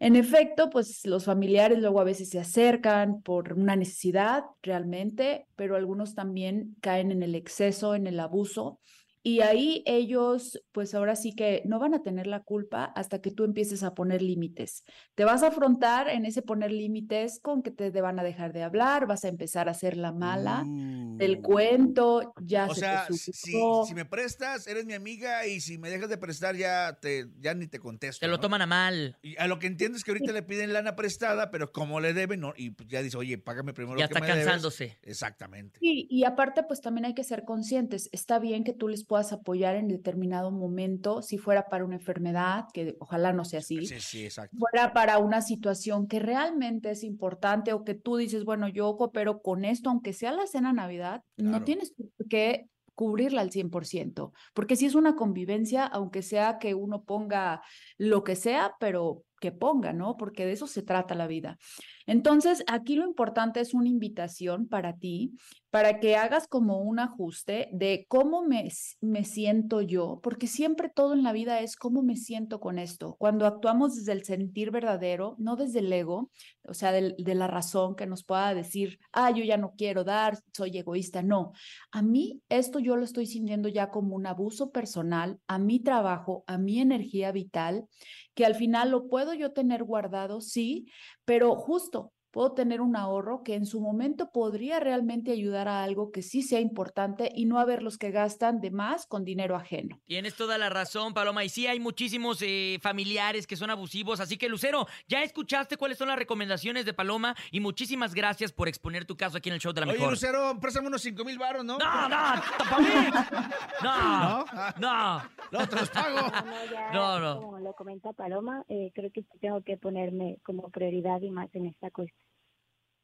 En 0.00 0.16
efecto, 0.16 0.70
pues 0.70 1.04
los 1.04 1.26
familiares 1.26 1.78
luego 1.78 2.00
a 2.00 2.04
veces 2.04 2.30
se 2.30 2.40
acercan 2.40 3.20
por 3.20 3.52
una 3.52 3.76
necesidad 3.76 4.44
realmente, 4.62 5.46
pero 5.56 5.76
algunos 5.76 6.14
también 6.14 6.74
caen 6.80 7.12
en 7.12 7.22
el 7.22 7.34
exceso, 7.34 7.94
en 7.94 8.06
el 8.06 8.18
abuso. 8.18 8.80
Y 9.22 9.40
ahí 9.40 9.82
ellos, 9.86 10.58
pues 10.72 10.94
ahora 10.94 11.14
sí 11.14 11.34
que 11.34 11.62
no 11.66 11.78
van 11.78 11.92
a 11.94 12.02
tener 12.02 12.26
la 12.26 12.40
culpa 12.42 12.84
hasta 12.84 13.20
que 13.20 13.30
tú 13.30 13.44
empieces 13.44 13.82
a 13.82 13.94
poner 13.94 14.22
límites. 14.22 14.84
Te 15.14 15.24
vas 15.24 15.42
a 15.42 15.48
afrontar 15.48 16.08
en 16.08 16.24
ese 16.24 16.40
poner 16.42 16.72
límites 16.72 17.38
con 17.40 17.62
que 17.62 17.70
te 17.70 17.90
van 18.00 18.18
a 18.18 18.22
dejar 18.22 18.52
de 18.52 18.62
hablar, 18.62 19.06
vas 19.06 19.24
a 19.24 19.28
empezar 19.28 19.68
a 19.68 19.72
hacer 19.72 19.96
la 19.96 20.12
mala 20.12 20.64
del 20.66 21.42
cuento, 21.42 22.32
ya 22.42 22.66
O 22.66 22.74
se 22.74 22.80
sea, 22.80 23.06
te 23.06 23.14
si, 23.14 23.32
si 23.32 23.94
me 23.94 24.04
prestas, 24.06 24.66
eres 24.66 24.86
mi 24.86 24.94
amiga 24.94 25.46
y 25.46 25.60
si 25.60 25.76
me 25.76 25.90
dejas 25.90 26.08
de 26.08 26.16
prestar 26.16 26.56
ya 26.56 26.98
te 27.00 27.26
ya 27.40 27.52
ni 27.54 27.66
te 27.66 27.78
contesto. 27.78 28.20
Te 28.24 28.28
lo 28.28 28.36
¿no? 28.36 28.40
toman 28.40 28.62
a 28.62 28.66
mal. 28.66 29.18
Y 29.22 29.36
a 29.38 29.46
lo 29.46 29.58
que 29.58 29.66
entiendo 29.66 29.98
es 29.98 30.04
que 30.04 30.12
ahorita 30.12 30.32
le 30.32 30.42
piden 30.42 30.72
lana 30.72 30.96
prestada, 30.96 31.50
pero 31.50 31.72
como 31.72 32.00
le 32.00 32.14
deben, 32.14 32.40
no, 32.40 32.54
y 32.56 32.74
ya 32.86 33.02
dice, 33.02 33.16
oye, 33.18 33.36
págame 33.38 33.74
primero 33.74 33.98
Ya 33.98 34.04
lo 34.04 34.08
que 34.08 34.14
está 34.14 34.20
me 34.20 34.26
debes. 34.28 34.44
cansándose. 34.44 34.98
Exactamente. 35.02 35.78
Sí, 35.80 36.06
y 36.10 36.24
aparte, 36.24 36.62
pues 36.62 36.80
también 36.80 37.04
hay 37.04 37.14
que 37.14 37.24
ser 37.24 37.44
conscientes. 37.44 38.08
Está 38.12 38.38
bien 38.38 38.64
que 38.64 38.72
tú 38.72 38.88
les 38.88 39.04
puedas 39.10 39.32
apoyar 39.32 39.74
en 39.74 39.88
determinado 39.88 40.52
momento, 40.52 41.20
si 41.20 41.36
fuera 41.36 41.66
para 41.66 41.84
una 41.84 41.96
enfermedad, 41.96 42.66
que 42.72 42.94
ojalá 43.00 43.32
no 43.32 43.44
sea 43.44 43.58
así, 43.58 43.84
Sí, 43.84 43.98
sí, 43.98 44.24
exacto. 44.24 44.56
fuera 44.56 44.92
para 44.92 45.18
una 45.18 45.42
situación 45.42 46.06
que 46.06 46.20
realmente 46.20 46.92
es 46.92 47.02
importante 47.02 47.72
o 47.72 47.82
que 47.82 47.94
tú 47.94 48.18
dices, 48.18 48.44
bueno, 48.44 48.68
yo 48.68 48.96
coopero 48.96 49.42
con 49.42 49.64
esto, 49.64 49.90
aunque 49.90 50.12
sea 50.12 50.30
la 50.30 50.46
cena 50.46 50.72
Navidad, 50.72 51.24
no 51.36 51.64
tienes 51.64 51.92
qué 52.28 52.68
cubrirla 52.94 53.40
al 53.40 53.50
100%, 53.50 54.30
porque 54.54 54.76
si 54.76 54.86
es 54.86 54.94
una 54.94 55.16
convivencia, 55.16 55.86
aunque 55.86 56.22
sea 56.22 56.58
que 56.58 56.74
uno 56.74 57.02
ponga 57.02 57.62
lo 57.98 58.22
que 58.22 58.36
sea, 58.36 58.74
pero 58.78 59.24
que 59.40 59.50
ponga, 59.50 59.92
¿no? 59.92 60.16
Porque 60.16 60.46
de 60.46 60.52
eso 60.52 60.68
se 60.68 60.82
trata 60.82 61.16
la 61.16 61.26
vida. 61.26 61.58
Entonces, 62.06 62.64
aquí 62.66 62.96
lo 62.96 63.06
importante 63.06 63.60
es 63.60 63.74
una 63.74 63.88
invitación 63.88 64.66
para 64.68 64.96
ti, 64.96 65.32
para 65.70 66.00
que 66.00 66.16
hagas 66.16 66.48
como 66.48 66.80
un 66.80 66.98
ajuste 66.98 67.68
de 67.72 68.04
cómo 68.08 68.42
me, 68.42 68.68
me 69.00 69.24
siento 69.24 69.80
yo, 69.80 70.20
porque 70.22 70.46
siempre 70.46 70.88
todo 70.88 71.12
en 71.14 71.22
la 71.22 71.32
vida 71.32 71.60
es 71.60 71.76
cómo 71.76 72.02
me 72.02 72.16
siento 72.16 72.58
con 72.58 72.78
esto. 72.78 73.14
Cuando 73.18 73.46
actuamos 73.46 73.94
desde 73.94 74.12
el 74.12 74.24
sentir 74.24 74.70
verdadero, 74.72 75.36
no 75.38 75.54
desde 75.56 75.78
el 75.78 75.92
ego, 75.92 76.30
o 76.64 76.74
sea, 76.74 76.90
del- 76.92 77.14
de, 77.18 77.34
la 77.34 77.46
razón 77.46 77.94
que 77.94 78.06
nos 78.06 78.24
pueda 78.24 78.54
decir, 78.54 78.98
ah, 79.12 79.30
yo 79.30 79.44
ya 79.44 79.56
no 79.56 79.72
quiero 79.76 80.02
dar, 80.04 80.38
soy 80.52 80.76
egoísta. 80.76 81.22
No, 81.22 81.52
a 81.92 82.02
mí 82.02 82.42
esto 82.48 82.78
yo 82.80 82.96
lo 82.96 83.04
estoy 83.04 83.26
sintiendo 83.26 83.68
ya 83.68 83.90
como 83.90 84.16
un 84.16 84.26
abuso 84.26 84.70
personal 84.70 85.38
a 85.46 85.58
mi 85.58 85.80
trabajo, 85.80 86.44
a 86.46 86.58
mi 86.58 86.80
energía 86.80 87.30
vital, 87.32 87.86
que 88.34 88.44
al 88.44 88.54
final 88.54 88.90
lo 88.90 89.08
puedo 89.08 89.34
yo 89.34 89.52
tener 89.52 89.84
guardado, 89.84 90.40
sí, 90.40 90.86
pero 91.30 91.54
justo 91.54 92.12
puedo 92.30 92.52
tener 92.52 92.80
un 92.80 92.96
ahorro 92.96 93.42
que 93.42 93.54
en 93.54 93.66
su 93.66 93.80
momento 93.80 94.30
podría 94.32 94.80
realmente 94.80 95.32
ayudar 95.32 95.68
a 95.68 95.82
algo 95.82 96.10
que 96.12 96.22
sí 96.22 96.42
sea 96.42 96.60
importante 96.60 97.30
y 97.34 97.46
no 97.46 97.58
a 97.58 97.64
ver 97.64 97.82
los 97.82 97.98
que 97.98 98.10
gastan 98.10 98.60
de 98.60 98.70
más 98.70 99.06
con 99.06 99.24
dinero 99.24 99.56
ajeno. 99.56 100.00
Tienes 100.06 100.34
toda 100.36 100.58
la 100.58 100.68
razón, 100.70 101.14
Paloma. 101.14 101.44
Y 101.44 101.48
sí, 101.48 101.66
hay 101.66 101.80
muchísimos 101.80 102.38
eh, 102.42 102.78
familiares 102.82 103.46
que 103.46 103.56
son 103.56 103.70
abusivos. 103.70 104.20
Así 104.20 104.36
que, 104.36 104.48
Lucero, 104.48 104.86
ya 105.08 105.22
escuchaste 105.22 105.76
cuáles 105.76 105.98
son 105.98 106.08
las 106.08 106.18
recomendaciones 106.18 106.84
de 106.84 106.94
Paloma. 106.94 107.34
Y 107.50 107.60
muchísimas 107.60 108.14
gracias 108.14 108.52
por 108.52 108.68
exponer 108.68 109.04
tu 109.04 109.16
caso 109.16 109.38
aquí 109.38 109.48
en 109.48 109.54
el 109.56 109.60
show 109.60 109.72
de 109.72 109.80
la 109.80 109.86
Oye, 109.88 109.94
mejor. 109.98 110.10
Lucero, 110.12 110.58
préstame 110.60 110.88
unos 110.88 111.02
5 111.02 111.24
mil 111.24 111.38
baros, 111.38 111.64
¿no? 111.64 111.78
No, 111.78 112.08
no. 112.08 112.16
No, 113.82 114.44
no. 114.78 115.22
No, 115.52 115.68
te 115.68 115.76
los 115.80 115.90
pago. 115.90 116.16
No, 116.20 116.70
ya, 116.70 116.92
No, 116.92 117.18
no. 117.18 117.40
como 117.40 117.58
lo 117.58 117.72
comenta 117.72 118.12
Paloma, 118.12 118.64
eh, 118.68 118.90
creo 118.94 119.10
que 119.12 119.22
sí 119.22 119.38
tengo 119.40 119.62
que 119.62 119.76
ponerme 119.76 120.38
como 120.44 120.68
prioridad 120.70 121.20
y 121.22 121.30
más 121.30 121.48
en 121.54 121.66
esta 121.66 121.90
cuestión. 121.90 122.19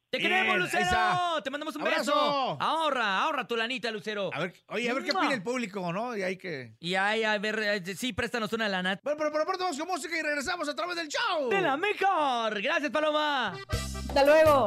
¡Te 0.09 0.19
queremos, 0.19 0.55
Bien, 0.55 0.59
Lucero! 0.59 1.41
¡Te 1.43 1.49
mandamos 1.49 1.75
un 1.75 1.81
¡Abrazo! 1.81 2.13
beso! 2.13 2.57
Ahorra, 2.61 3.19
ahorra 3.23 3.45
tu 3.45 3.57
lanita, 3.57 3.91
Lucero. 3.91 4.29
A 4.33 4.39
ver, 4.39 4.53
oye, 4.69 4.89
a 4.89 4.93
ver 4.93 5.03
qué 5.03 5.11
opina 5.11 5.33
el 5.33 5.43
público, 5.43 5.91
¿no? 5.91 6.15
Y 6.15 6.23
hay 6.23 6.37
que. 6.37 6.75
Y 6.79 6.95
ahí, 6.95 7.25
a 7.25 7.37
ver, 7.39 7.59
eh, 7.59 7.95
sí, 7.95 8.13
préstanos 8.13 8.53
una 8.53 8.69
lana. 8.69 8.97
Bueno, 9.03 9.17
pero 9.17 9.31
por 9.33 9.43
pronto 9.45 9.65
vamos 9.65 9.77
con 9.77 9.87
música 9.89 10.17
y 10.17 10.21
regresamos 10.21 10.69
a 10.69 10.75
través 10.75 10.95
del 10.95 11.09
show. 11.09 11.49
¡De 11.49 11.59
la 11.59 11.75
mejor! 11.75 12.61
¡Gracias, 12.61 12.89
Paloma! 12.89 13.57
Hasta 13.69 14.23
luego. 14.23 14.65